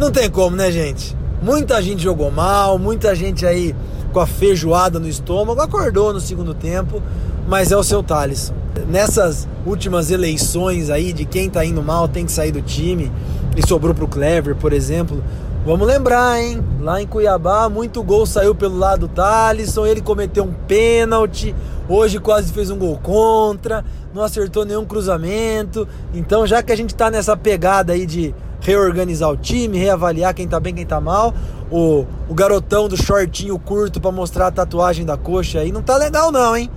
Não 0.01 0.11
tem 0.11 0.29
como, 0.29 0.57
né, 0.57 0.73
gente? 0.73 1.17
Muita 1.41 1.81
gente 1.81 2.03
jogou 2.03 2.33
mal, 2.33 2.81
muita 2.81 3.15
gente 3.15 3.47
aí 3.47 3.77
com 4.13 4.19
a 4.19 4.27
feijoada 4.27 4.99
no 4.99 5.07
estômago, 5.07 5.61
acordou 5.61 6.13
no 6.13 6.19
segundo 6.19 6.53
tempo, 6.53 7.01
mas 7.47 7.71
é 7.71 7.77
o 7.77 7.85
seu 7.85 8.03
Thalisson. 8.03 8.53
Nessas 8.89 9.47
últimas 9.65 10.11
eleições 10.11 10.91
aí 10.91 11.13
de 11.13 11.25
quem 11.25 11.49
tá 11.49 11.65
indo 11.65 11.81
mal 11.81 12.09
tem 12.09 12.27
que 12.27 12.33
sair 12.33 12.51
do 12.51 12.61
time, 12.61 13.13
e 13.57 13.65
sobrou 13.65 13.95
pro 13.95 14.09
Clever, 14.09 14.57
por 14.57 14.73
exemplo, 14.73 15.23
Vamos 15.63 15.87
lembrar, 15.87 16.41
hein? 16.41 16.65
Lá 16.81 17.03
em 17.03 17.07
Cuiabá, 17.07 17.69
muito 17.69 18.03
gol 18.03 18.25
saiu 18.25 18.55
pelo 18.55 18.79
lado 18.79 19.07
do 19.07 19.09
Thalisson. 19.09 19.85
Ele 19.85 20.01
cometeu 20.01 20.45
um 20.45 20.53
pênalti. 20.67 21.55
Hoje 21.87 22.19
quase 22.19 22.51
fez 22.51 22.71
um 22.71 22.79
gol 22.79 22.99
contra. 22.99 23.85
Não 24.15 24.23
acertou 24.23 24.65
nenhum 24.65 24.87
cruzamento. 24.87 25.87
Então, 26.15 26.47
já 26.47 26.63
que 26.63 26.73
a 26.73 26.77
gente 26.77 26.95
tá 26.95 27.11
nessa 27.11 27.37
pegada 27.37 27.93
aí 27.93 28.07
de 28.07 28.35
reorganizar 28.63 29.31
o 29.31 29.37
time, 29.37 29.77
reavaliar 29.77 30.35
quem 30.35 30.49
tá 30.49 30.59
bem, 30.59 30.75
quem 30.75 30.87
tá 30.87 30.99
mal, 30.99 31.35
o, 31.71 32.07
o 32.27 32.35
garotão 32.35 32.89
do 32.89 32.97
shortinho 32.97 33.59
curto 33.59 34.01
para 34.01 34.11
mostrar 34.11 34.47
a 34.47 34.51
tatuagem 34.51 35.05
da 35.05 35.19
coxa 35.19 35.61
aí 35.61 35.71
não 35.71 35.83
tá 35.83 35.97
legal, 35.97 36.33
não, 36.33 36.57
hein? 36.57 36.71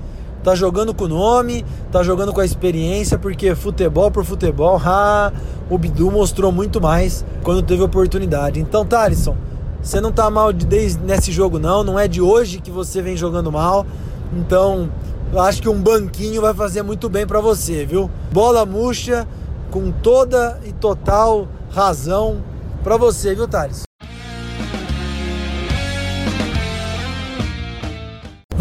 Tá 0.43 0.55
jogando 0.55 0.93
com 0.93 1.05
o 1.05 1.07
nome, 1.07 1.65
tá 1.91 2.03
jogando 2.03 2.33
com 2.33 2.41
a 2.41 2.45
experiência, 2.45 3.17
porque 3.17 3.55
futebol 3.55 4.11
por 4.11 4.25
futebol, 4.25 4.79
ah, 4.83 5.31
o 5.69 5.77
Bidu 5.77 6.11
mostrou 6.11 6.51
muito 6.51 6.81
mais 6.81 7.25
quando 7.43 7.63
teve 7.63 7.81
oportunidade. 7.81 8.59
Então, 8.59 8.85
Thalisson, 8.85 9.35
você 9.81 10.01
não 10.01 10.11
tá 10.11 10.29
mal 10.29 10.51
desde 10.51 11.01
nesse 11.01 11.31
jogo 11.31 11.59
não, 11.59 11.83
não 11.83 11.97
é 11.97 12.07
de 12.07 12.21
hoje 12.21 12.59
que 12.59 12.71
você 12.71 13.01
vem 13.01 13.15
jogando 13.15 13.51
mal. 13.51 13.85
Então, 14.33 14.89
acho 15.37 15.61
que 15.61 15.69
um 15.69 15.81
banquinho 15.81 16.41
vai 16.41 16.53
fazer 16.53 16.83
muito 16.83 17.09
bem 17.09 17.25
para 17.25 17.39
você, 17.39 17.85
viu? 17.85 18.09
Bola 18.31 18.65
murcha 18.65 19.27
com 19.71 19.91
toda 19.91 20.59
e 20.65 20.71
total 20.71 21.47
razão 21.71 22.43
para 22.83 22.97
você, 22.97 23.33
viu, 23.33 23.47
Thales? 23.47 23.83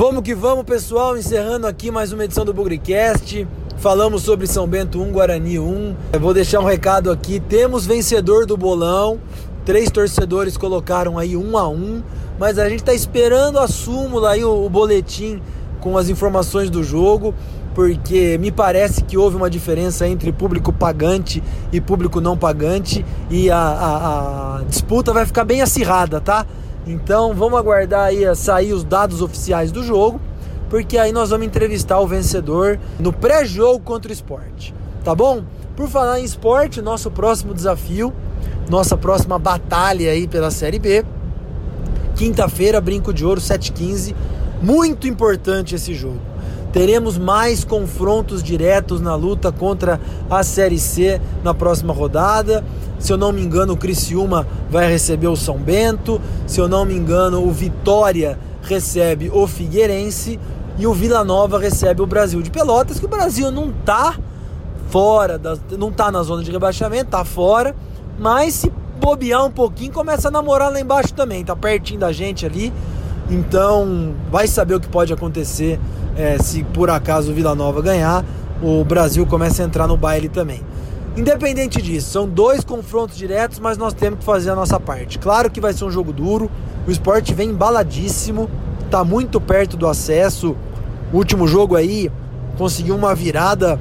Vamos 0.04 0.24
que 0.24 0.34
vamos, 0.34 0.64
pessoal, 0.64 1.16
encerrando 1.16 1.64
aqui 1.64 1.88
mais 1.88 2.12
uma 2.12 2.24
edição 2.24 2.44
do 2.44 2.52
Bugrecast. 2.52 3.46
Falamos 3.78 4.24
sobre 4.24 4.48
São 4.48 4.66
Bento 4.66 5.00
1, 5.00 5.12
Guarani 5.12 5.60
1. 5.60 5.96
Eu 6.14 6.18
vou 6.18 6.34
deixar 6.34 6.58
um 6.58 6.64
recado 6.64 7.08
aqui. 7.08 7.38
Temos 7.38 7.86
vencedor 7.86 8.44
do 8.44 8.56
bolão. 8.56 9.20
Três 9.64 9.92
torcedores 9.92 10.56
colocaram 10.56 11.20
aí 11.20 11.36
um 11.36 11.56
a 11.56 11.68
um. 11.68 12.02
Mas 12.36 12.58
a 12.58 12.68
gente 12.68 12.80
está 12.80 12.92
esperando 12.92 13.60
a 13.60 13.68
súmula 13.68 14.30
aí, 14.30 14.42
o, 14.42 14.66
o 14.66 14.68
boletim 14.68 15.40
com 15.80 15.96
as 15.96 16.08
informações 16.08 16.68
do 16.68 16.82
jogo. 16.82 17.32
porque 17.72 18.36
me 18.38 18.50
parece 18.50 19.04
que 19.04 19.16
houve 19.16 19.36
uma 19.36 19.48
diferença 19.48 20.08
entre 20.08 20.32
público 20.32 20.72
pagante 20.72 21.40
e 21.72 21.80
público 21.80 22.20
não 22.20 22.36
pagante 22.36 23.06
e 23.30 23.48
a, 23.52 23.56
a, 23.56 24.56
a 24.56 24.62
disputa 24.64 25.12
vai 25.12 25.24
ficar 25.24 25.44
bem 25.44 25.62
acirrada, 25.62 26.20
tá? 26.20 26.44
Então 26.86 27.32
vamos 27.34 27.58
aguardar 27.58 28.06
aí 28.06 28.24
a 28.24 28.34
sair 28.34 28.72
os 28.72 28.84
dados 28.84 29.22
oficiais 29.22 29.70
do 29.70 29.82
jogo, 29.82 30.20
porque 30.68 30.98
aí 30.98 31.12
nós 31.12 31.30
vamos 31.30 31.46
entrevistar 31.46 32.00
o 32.00 32.06
vencedor 32.06 32.78
no 32.98 33.12
pré-jogo 33.12 33.80
contra 33.80 34.10
o 34.10 34.12
esporte, 34.12 34.74
tá 35.04 35.14
bom? 35.14 35.44
Por 35.76 35.88
falar 35.88 36.20
em 36.20 36.24
esporte, 36.24 36.82
nosso 36.82 37.10
próximo 37.10 37.54
desafio, 37.54 38.12
nossa 38.68 38.96
próxima 38.96 39.38
batalha 39.38 40.10
aí 40.10 40.26
pela 40.26 40.50
Série 40.50 40.78
B, 40.78 41.04
quinta-feira, 42.16 42.80
Brinco 42.80 43.12
de 43.12 43.24
Ouro, 43.24 43.40
7h15, 43.40 44.14
muito 44.60 45.06
importante 45.06 45.74
esse 45.74 45.94
jogo 45.94 46.31
Teremos 46.72 47.18
mais 47.18 47.64
confrontos 47.64 48.42
diretos 48.42 49.00
na 49.00 49.14
luta 49.14 49.52
contra 49.52 50.00
a 50.30 50.42
Série 50.42 50.78
C 50.78 51.20
na 51.44 51.52
próxima 51.52 51.92
rodada. 51.92 52.64
Se 52.98 53.12
eu 53.12 53.18
não 53.18 53.30
me 53.30 53.42
engano, 53.42 53.74
o 53.74 53.76
Criciúma 53.76 54.46
vai 54.70 54.90
receber 54.90 55.26
o 55.26 55.36
São 55.36 55.58
Bento. 55.58 56.20
Se 56.46 56.60
eu 56.60 56.68
não 56.68 56.84
me 56.84 56.94
engano, 56.94 57.46
o 57.46 57.52
Vitória 57.52 58.38
recebe 58.62 59.30
o 59.32 59.46
Figueirense 59.46 60.40
e 60.78 60.86
o 60.86 60.94
Vila 60.94 61.22
Nova 61.22 61.58
recebe 61.58 62.00
o 62.00 62.06
Brasil 62.06 62.40
de 62.40 62.50
Pelotas, 62.50 62.98
que 62.98 63.04
o 63.04 63.08
Brasil 63.08 63.50
não 63.50 63.70
tá 63.70 64.16
fora, 64.88 65.38
da, 65.38 65.56
não 65.78 65.92
tá 65.92 66.10
na 66.10 66.22
zona 66.22 66.42
de 66.42 66.50
rebaixamento, 66.50 67.10
tá 67.10 67.24
fora, 67.24 67.74
mas 68.18 68.54
se 68.54 68.72
bobear 69.00 69.44
um 69.44 69.50
pouquinho, 69.50 69.92
começa 69.92 70.28
a 70.28 70.30
namorar 70.30 70.72
lá 70.72 70.80
embaixo 70.80 71.12
também, 71.12 71.44
tá 71.44 71.56
pertinho 71.56 72.00
da 72.00 72.12
gente 72.12 72.46
ali. 72.46 72.72
Então, 73.28 74.14
vai 74.30 74.46
saber 74.46 74.74
o 74.74 74.80
que 74.80 74.88
pode 74.88 75.12
acontecer 75.12 75.78
é, 76.16 76.38
se 76.38 76.62
por 76.64 76.90
acaso 76.90 77.32
o 77.32 77.34
Vila 77.34 77.54
Nova 77.54 77.80
ganhar, 77.80 78.24
o 78.62 78.84
Brasil 78.84 79.26
começa 79.26 79.62
a 79.62 79.66
entrar 79.66 79.86
no 79.86 79.96
baile 79.96 80.28
também. 80.28 80.60
Independente 81.16 81.82
disso, 81.82 82.10
são 82.10 82.26
dois 82.26 82.64
confrontos 82.64 83.16
diretos, 83.16 83.58
mas 83.58 83.76
nós 83.76 83.92
temos 83.92 84.20
que 84.20 84.24
fazer 84.24 84.50
a 84.50 84.54
nossa 84.54 84.80
parte. 84.80 85.18
Claro 85.18 85.50
que 85.50 85.60
vai 85.60 85.72
ser 85.72 85.84
um 85.84 85.90
jogo 85.90 86.12
duro, 86.12 86.50
o 86.86 86.90
esporte 86.90 87.34
vem 87.34 87.50
embaladíssimo, 87.50 88.48
está 88.84 89.04
muito 89.04 89.40
perto 89.40 89.76
do 89.76 89.86
acesso. 89.86 90.56
O 91.12 91.16
último 91.16 91.46
jogo 91.46 91.76
aí 91.76 92.10
conseguiu 92.56 92.96
uma 92.96 93.14
virada 93.14 93.78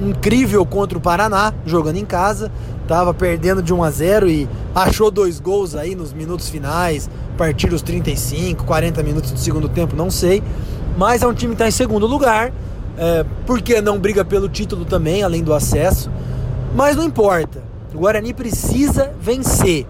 incrível 0.00 0.64
contra 0.66 0.98
o 0.98 1.00
Paraná, 1.00 1.52
jogando 1.64 1.96
em 1.96 2.04
casa. 2.04 2.50
Tava 2.88 3.12
perdendo 3.14 3.62
de 3.62 3.72
1 3.72 3.82
a 3.82 3.90
0 3.90 4.28
e 4.28 4.48
achou 4.74 5.10
dois 5.10 5.40
gols 5.40 5.74
aí 5.74 5.94
nos 5.94 6.12
minutos 6.12 6.48
finais, 6.48 7.10
partir 7.36 7.68
dos 7.68 7.82
35, 7.82 8.64
40 8.64 9.02
minutos 9.02 9.30
do 9.30 9.38
segundo 9.38 9.68
tempo, 9.68 9.94
não 9.94 10.10
sei. 10.10 10.42
Mas 10.96 11.22
é 11.22 11.26
um 11.26 11.34
time 11.34 11.50
que 11.50 11.54
está 11.54 11.68
em 11.68 11.72
segundo 11.72 12.06
lugar, 12.06 12.52
é, 12.96 13.24
porque 13.46 13.80
não 13.80 13.98
briga 13.98 14.24
pelo 14.24 14.48
título 14.48 14.84
também, 14.84 15.22
além 15.22 15.42
do 15.42 15.52
acesso. 15.52 16.10
Mas 16.74 16.96
não 16.96 17.04
importa. 17.04 17.62
O 17.94 17.98
Guarani 17.98 18.32
precisa 18.32 19.12
vencer. 19.20 19.86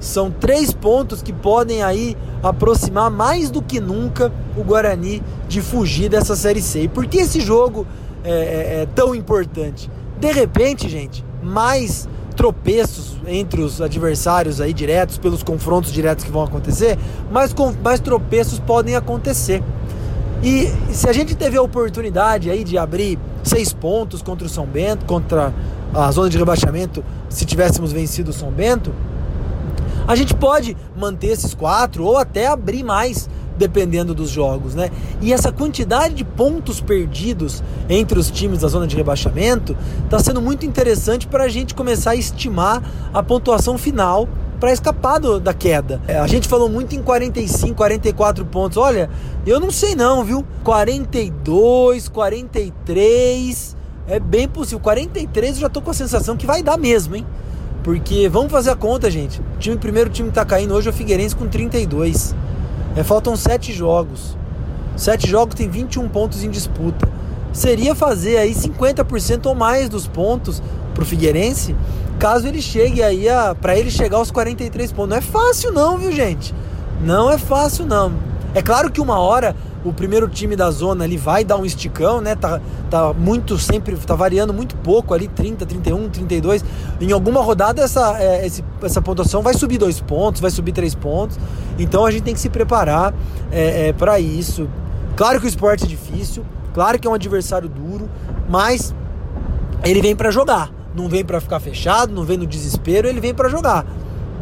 São 0.00 0.30
três 0.30 0.72
pontos 0.72 1.22
que 1.22 1.32
podem 1.32 1.82
aí 1.82 2.16
aproximar 2.42 3.10
mais 3.10 3.50
do 3.50 3.62
que 3.62 3.80
nunca 3.80 4.30
o 4.56 4.62
Guarani 4.62 5.22
de 5.48 5.60
fugir 5.60 6.08
dessa 6.08 6.36
Série 6.36 6.60
C. 6.60 6.82
E 6.82 6.88
por 6.88 7.06
que 7.06 7.18
esse 7.18 7.40
jogo 7.40 7.86
é, 8.22 8.30
é, 8.30 8.82
é 8.82 8.88
tão 8.94 9.14
importante? 9.14 9.90
De 10.20 10.30
repente, 10.30 10.88
gente, 10.88 11.24
mais 11.42 12.08
tropeços 12.36 13.16
entre 13.26 13.60
os 13.60 13.80
adversários 13.80 14.60
aí 14.60 14.72
diretos, 14.72 15.18
pelos 15.18 15.42
confrontos 15.42 15.92
diretos 15.92 16.24
que 16.24 16.30
vão 16.30 16.42
acontecer, 16.42 16.98
mais, 17.30 17.54
mais 17.82 18.00
tropeços 18.00 18.58
podem 18.58 18.96
acontecer. 18.96 19.62
E 20.42 20.72
se 20.92 21.08
a 21.08 21.12
gente 21.12 21.34
teve 21.34 21.56
a 21.56 21.62
oportunidade 21.62 22.50
aí 22.50 22.64
de 22.64 22.76
abrir 22.76 23.18
seis 23.42 23.72
pontos 23.72 24.22
contra 24.22 24.46
o 24.46 24.50
São 24.50 24.66
Bento, 24.66 25.04
contra 25.04 25.52
a 25.94 26.10
zona 26.10 26.28
de 26.28 26.36
rebaixamento, 26.36 27.04
se 27.28 27.44
tivéssemos 27.44 27.92
vencido 27.92 28.30
o 28.30 28.34
São 28.34 28.50
Bento, 28.50 28.92
a 30.06 30.14
gente 30.14 30.34
pode 30.34 30.76
manter 30.96 31.28
esses 31.28 31.54
quatro 31.54 32.04
ou 32.04 32.18
até 32.18 32.46
abrir 32.46 32.82
mais, 32.82 33.28
dependendo 33.56 34.14
dos 34.14 34.28
jogos, 34.28 34.74
né? 34.74 34.90
E 35.22 35.32
essa 35.32 35.50
quantidade 35.50 36.14
de 36.14 36.24
pontos 36.24 36.80
perdidos 36.80 37.62
entre 37.88 38.18
os 38.18 38.30
times 38.30 38.60
da 38.60 38.68
zona 38.68 38.86
de 38.86 38.96
rebaixamento 38.96 39.74
está 40.04 40.18
sendo 40.18 40.42
muito 40.42 40.66
interessante 40.66 41.26
para 41.26 41.44
a 41.44 41.48
gente 41.48 41.74
começar 41.74 42.10
a 42.10 42.16
estimar 42.16 42.82
a 43.14 43.22
pontuação 43.22 43.78
final 43.78 44.28
para 44.64 44.72
escapar 44.72 45.20
do, 45.20 45.38
da 45.38 45.52
queda. 45.52 46.00
É, 46.08 46.16
a 46.18 46.26
gente 46.26 46.48
falou 46.48 46.70
muito 46.70 46.96
em 46.96 47.02
45, 47.02 47.74
44 47.74 48.46
pontos. 48.46 48.78
Olha, 48.78 49.10
eu 49.46 49.60
não 49.60 49.70
sei 49.70 49.94
não, 49.94 50.24
viu? 50.24 50.42
42, 50.64 52.08
43, 52.08 53.76
é 54.08 54.18
bem 54.18 54.48
possível. 54.48 54.80
43 54.80 55.56
eu 55.56 55.60
já 55.60 55.68
tô 55.68 55.82
com 55.82 55.90
a 55.90 55.94
sensação 55.94 56.34
que 56.34 56.46
vai 56.46 56.62
dar 56.62 56.78
mesmo, 56.78 57.14
hein? 57.14 57.26
Porque 57.82 58.26
vamos 58.26 58.50
fazer 58.50 58.70
a 58.70 58.74
conta, 58.74 59.10
gente. 59.10 59.38
O 59.38 59.58
time 59.58 59.76
primeiro 59.76 60.08
time 60.08 60.30
que 60.30 60.34
tá 60.34 60.46
caindo 60.46 60.72
hoje 60.72 60.88
é 60.88 60.90
o 60.90 60.94
Figueirense 60.94 61.36
com 61.36 61.46
32. 61.46 62.34
É, 62.96 63.04
faltam 63.04 63.36
7 63.36 63.70
jogos. 63.70 64.34
7 64.96 65.28
jogos 65.28 65.56
tem 65.56 65.68
21 65.68 66.08
pontos 66.08 66.42
em 66.42 66.48
disputa. 66.48 67.06
Seria 67.52 67.94
fazer 67.94 68.38
aí 68.38 68.54
50% 68.54 69.44
ou 69.44 69.54
mais 69.54 69.90
dos 69.90 70.06
pontos 70.06 70.62
pro 70.94 71.04
Figueirense 71.04 71.76
caso 72.24 72.48
ele 72.48 72.62
chegue 72.62 73.02
aí 73.02 73.28
a 73.28 73.54
para 73.54 73.76
ele 73.76 73.90
chegar 73.90 74.16
aos 74.16 74.30
43 74.30 74.90
pontos. 74.92 75.10
Não 75.10 75.16
é 75.18 75.20
fácil 75.20 75.70
não, 75.72 75.98
viu, 75.98 76.10
gente? 76.10 76.54
Não 77.02 77.30
é 77.30 77.36
fácil 77.36 77.84
não. 77.84 78.14
É 78.54 78.62
claro 78.62 78.90
que 78.90 78.98
uma 78.98 79.18
hora 79.18 79.54
o 79.84 79.92
primeiro 79.92 80.26
time 80.26 80.56
da 80.56 80.70
zona 80.70 81.04
ali 81.04 81.18
vai 81.18 81.44
dar 81.44 81.58
um 81.58 81.66
esticão, 81.66 82.22
né? 82.22 82.34
Tá, 82.34 82.62
tá 82.88 83.12
muito 83.12 83.58
sempre, 83.58 83.94
tá 83.96 84.14
variando 84.14 84.54
muito 84.54 84.74
pouco 84.76 85.12
ali, 85.12 85.28
30, 85.28 85.66
31, 85.66 86.08
32. 86.08 86.64
Em 86.98 87.12
alguma 87.12 87.42
rodada 87.42 87.82
essa, 87.82 88.18
é, 88.18 88.50
essa 88.82 89.02
pontuação 89.02 89.42
vai 89.42 89.52
subir 89.52 89.76
dois 89.76 90.00
pontos, 90.00 90.40
vai 90.40 90.50
subir 90.50 90.72
três 90.72 90.94
pontos. 90.94 91.38
Então 91.78 92.06
a 92.06 92.10
gente 92.10 92.22
tem 92.22 92.32
que 92.32 92.40
se 92.40 92.48
preparar 92.48 93.12
é, 93.52 93.88
é, 93.88 93.92
para 93.92 94.18
isso. 94.18 94.66
Claro 95.14 95.38
que 95.40 95.44
o 95.44 95.48
esporte 95.48 95.84
é 95.84 95.88
difícil, 95.88 96.42
claro 96.72 96.98
que 96.98 97.06
é 97.06 97.10
um 97.10 97.14
adversário 97.14 97.68
duro, 97.68 98.08
mas 98.48 98.94
ele 99.84 100.00
vem 100.00 100.16
para 100.16 100.30
jogar 100.30 100.70
não 100.94 101.08
vem 101.08 101.24
para 101.24 101.40
ficar 101.40 101.60
fechado, 101.60 102.12
não 102.12 102.24
vem 102.24 102.36
no 102.38 102.46
desespero, 102.46 103.08
ele 103.08 103.20
vem 103.20 103.34
para 103.34 103.48
jogar. 103.48 103.84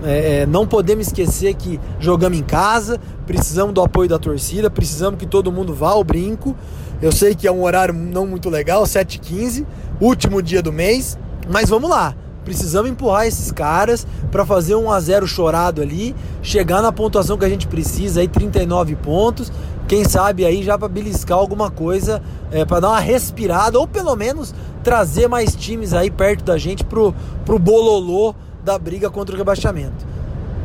É, 0.05 0.41
é, 0.41 0.47
não 0.47 0.67
podemos 0.67 1.07
esquecer 1.07 1.55
que 1.55 1.81
jogamos 2.01 2.39
em 2.39 2.43
casa, 2.43 3.01
precisamos 3.27 3.73
do 3.73 3.81
apoio 3.81 4.09
da 4.09 4.19
torcida, 4.19 4.69
precisamos 4.69 5.19
que 5.19 5.27
todo 5.27 5.53
mundo 5.53 5.75
vá 5.75 5.91
ao 5.91 6.03
brinco. 6.03 6.57
Eu 7.01 7.13
sei 7.13 7.35
que 7.35 7.47
é 7.47 7.53
um 7.53 7.63
horário 7.63 7.95
não 7.95 8.27
muito 8.27 8.51
legal, 8.51 8.83
7h15, 8.85 9.65
último 10.01 10.43
dia 10.43 10.63
do 10.63 10.73
mês, 10.73 11.19
mas 11.49 11.69
vamos 11.69 11.89
lá. 11.89 12.15
Precisamos 12.45 12.91
empurrar 12.91 13.27
esses 13.27 13.53
caras 13.53 14.07
para 14.31 14.45
fazer 14.45 14.75
um 14.75 14.91
a 14.91 14.99
0 14.99 15.27
chorado 15.27 15.81
ali, 15.81 16.15
chegar 16.43 16.83
na 16.83 16.91
pontuação 16.91 17.39
que 17.39 17.45
a 17.45 17.49
gente 17.49 17.69
precisa, 17.69 18.21
aí 18.21 18.27
39 18.27 18.97
pontos. 18.97 19.53
Quem 19.87 20.05
sabe 20.05 20.45
aí 20.45 20.63
já 20.63 20.77
para 20.77 20.89
beliscar 20.89 21.39
alguma 21.39 21.71
coisa, 21.71 22.23
é, 22.51 22.65
para 22.65 22.81
dar 22.81 22.89
uma 22.91 23.01
respirada 23.01 23.79
ou 23.79 23.87
pelo 23.87 24.17
menos 24.17 24.55
trazer 24.83 25.29
mais 25.29 25.55
times 25.55 25.93
aí 25.93 26.11
perto 26.11 26.45
da 26.45 26.59
gente 26.59 26.85
pro, 26.85 27.15
pro 27.45 27.59
bololô 27.59 28.35
da 28.65 28.79
briga 28.79 29.11
contra 29.11 29.35
o 29.35 29.39
rebaixamento. 29.39 30.07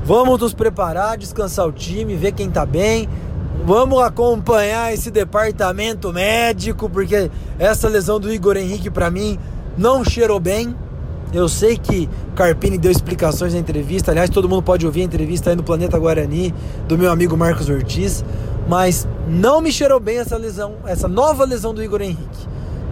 Vamos 0.04 0.40
nos 0.40 0.54
preparar, 0.54 1.18
descansar 1.18 1.68
o 1.68 1.72
time, 1.72 2.16
ver 2.16 2.32
quem 2.32 2.50
tá 2.50 2.66
bem. 2.66 3.10
Vamos 3.66 4.02
acompanhar 4.02 4.94
esse 4.94 5.12
departamento 5.12 6.14
médico, 6.14 6.90
porque 6.90 7.30
essa 7.60 7.90
lesão 7.90 8.20
do 8.20 8.32
Igor 8.32 8.56
Henrique 8.56 8.90
para 8.90 9.12
mim 9.12 9.38
não 9.78 10.06
cheirou 10.06 10.40
bem. 10.40 10.74
Eu 11.34 11.50
sei 11.50 11.78
que 11.78 12.10
Carpini 12.36 12.78
deu 12.78 12.90
explicações 12.90 13.54
na 13.54 13.60
entrevista. 13.60 14.12
Aliás, 14.12 14.30
todo 14.30 14.48
mundo 14.48 14.64
pode 14.64 14.86
ouvir 14.86 15.02
a 15.02 15.04
entrevista 15.04 15.50
aí 15.50 15.56
no 15.58 15.64
Planeta 15.64 16.00
Guarani 16.00 16.54
do 16.88 16.98
meu 16.98 17.12
amigo 17.12 17.36
Marcos 17.36 17.68
Ortiz. 17.68 18.24
Mas 18.68 19.06
não 19.28 19.60
me 19.60 19.72
cheirou 19.72 20.00
bem 20.00 20.20
essa 20.20 20.38
lesão, 20.38 20.76
essa 20.86 21.08
nova 21.08 21.44
lesão 21.44 21.74
do 21.74 21.84
Igor 21.84 22.02
Henrique. 22.02 22.48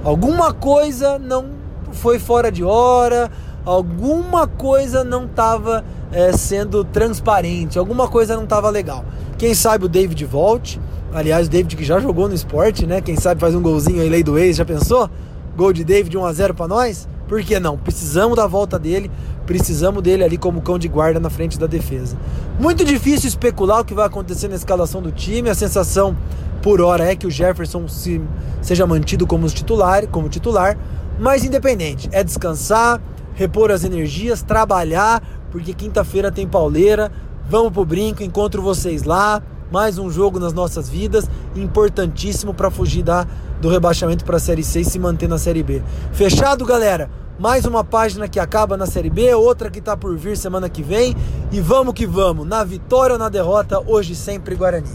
Alguma 0.06 0.54
coisa 0.54 1.18
não 1.18 1.48
foi 1.91 2.20
fora 2.20 2.52
de 2.52 2.63
hora, 2.63 3.32
alguma 3.65 4.46
coisa 4.46 5.04
não 5.04 5.26
estava 5.26 5.84
é, 6.12 6.32
sendo 6.32 6.84
transparente, 6.84 7.80
alguma 7.80 8.08
coisa 8.08 8.36
não 8.36 8.44
estava 8.44 8.70
legal. 8.70 9.04
Quem 9.36 9.56
sabe 9.56 9.86
o 9.86 9.89
David 9.89 10.24
volte. 10.26 10.80
Aliás, 11.12 11.48
o 11.48 11.50
David 11.50 11.76
que 11.76 11.84
já 11.84 12.00
jogou 12.00 12.28
no 12.28 12.36
esporte, 12.36 12.86
né? 12.86 13.02
Quem 13.02 13.15
sabe 13.15 13.41
faz 13.41 13.56
um 13.56 13.63
golzinho 13.63 14.00
aí, 14.00 14.08
lei 14.08 14.22
do 14.22 14.38
ex, 14.38 14.58
já 14.58 14.63
pensou? 14.63 15.10
Gol 15.58 15.74
de 15.74 15.84
David 15.84 16.15
1 16.15 16.24
a 16.24 16.34
0 16.34 16.54
para 16.54 16.68
nós? 16.68 17.08
Por 17.28 17.42
que 17.42 17.60
não? 17.60 17.78
Precisamos 17.78 18.36
da 18.36 18.46
volta 18.46 18.78
dele, 18.78 19.10
precisamos 19.46 20.02
dele 20.04 20.24
ali 20.24 20.38
como 20.38 20.62
cão 20.62 20.78
de 20.78 20.88
guarda 20.88 21.20
na 21.20 21.30
frente 21.30 21.58
da 21.58 21.66
defesa. 21.66 22.18
Muito 22.60 22.86
difícil 22.86 23.28
especular 23.28 23.82
o 23.82 23.86
que 23.86 23.94
vai 23.94 24.06
acontecer 24.06 24.48
na 24.48 24.56
escalação 24.56 25.02
do 25.02 25.12
time. 25.12 25.50
A 25.50 25.56
sensação 25.56 26.16
por 26.62 26.82
hora 26.82 27.06
é 27.06 27.16
que 27.16 27.28
o 27.28 27.32
Jefferson 27.32 27.88
se, 27.88 28.22
seja 28.62 28.86
mantido 28.86 29.26
como 29.26 29.48
titular, 29.48 30.08
como 30.08 30.30
titular, 30.30 30.78
mas 31.20 31.44
independente, 31.44 32.10
é 32.12 32.24
descansar, 32.24 33.02
repor 33.34 33.72
as 33.72 33.84
energias, 33.84 34.42
trabalhar, 34.42 35.22
porque 35.52 35.74
quinta-feira 35.74 36.32
tem 36.32 36.48
pauleira. 36.48 37.12
Vamos 37.48 37.72
pro 37.72 37.86
brinco, 37.86 38.24
encontro 38.24 38.62
vocês 38.62 39.04
lá. 39.04 39.42
Mais 39.76 39.98
um 39.98 40.10
jogo 40.10 40.40
nas 40.40 40.54
nossas 40.54 40.88
vidas, 40.88 41.30
importantíssimo 41.54 42.54
para 42.54 42.72
fugir 42.72 43.04
da, 43.04 43.28
do 43.60 43.68
rebaixamento 43.68 44.24
para 44.24 44.38
a 44.38 44.40
Série 44.40 44.64
C 44.64 44.80
e 44.80 44.86
se 44.86 44.98
manter 44.98 45.28
na 45.28 45.38
Série 45.38 45.62
B. 45.62 45.84
Fechado, 46.14 46.64
galera? 46.64 47.12
Mais 47.38 47.66
uma 47.66 47.84
página 47.84 48.30
que 48.30 48.40
acaba 48.40 48.78
na 48.78 48.86
Série 48.86 49.10
B, 49.10 49.34
outra 49.34 49.70
que 49.70 49.80
está 49.80 49.98
por 49.98 50.16
vir 50.16 50.38
semana 50.38 50.70
que 50.70 50.82
vem. 50.82 51.14
E 51.52 51.60
vamos 51.60 51.94
que 51.94 52.08
vamos, 52.08 52.48
na 52.48 52.64
vitória 52.64 53.16
ou 53.16 53.20
na 53.20 53.28
derrota, 53.28 53.78
hoje 53.86 54.16
sempre 54.16 54.56
Guarani. 54.56 54.88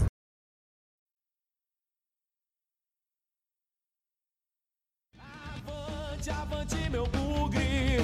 Avante, 5.15 6.29
avante, 6.31 6.89
meu 6.89 7.05
bugre, 7.05 8.03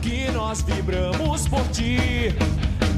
que 0.00 0.30
nós 0.32 0.62
vibramos 0.62 1.46
por 1.46 1.68
ti 1.68 2.34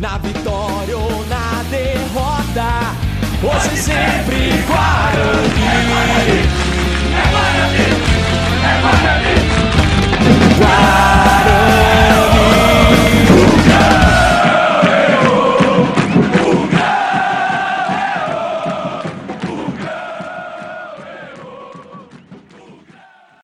na 0.01 0.19
vitória 0.19 0.97
ou 0.97 1.25
na 1.27 1.63
derrota. 1.71 2.95
Hoje 3.43 3.75
e 3.75 3.79
sempre 3.79 4.65
Guarani. 4.67 5.67
É 7.13 7.23
Guarani, 7.31 7.87
é 8.65 8.81
Guarani. 8.81 9.35
Guarani. 10.59 11.86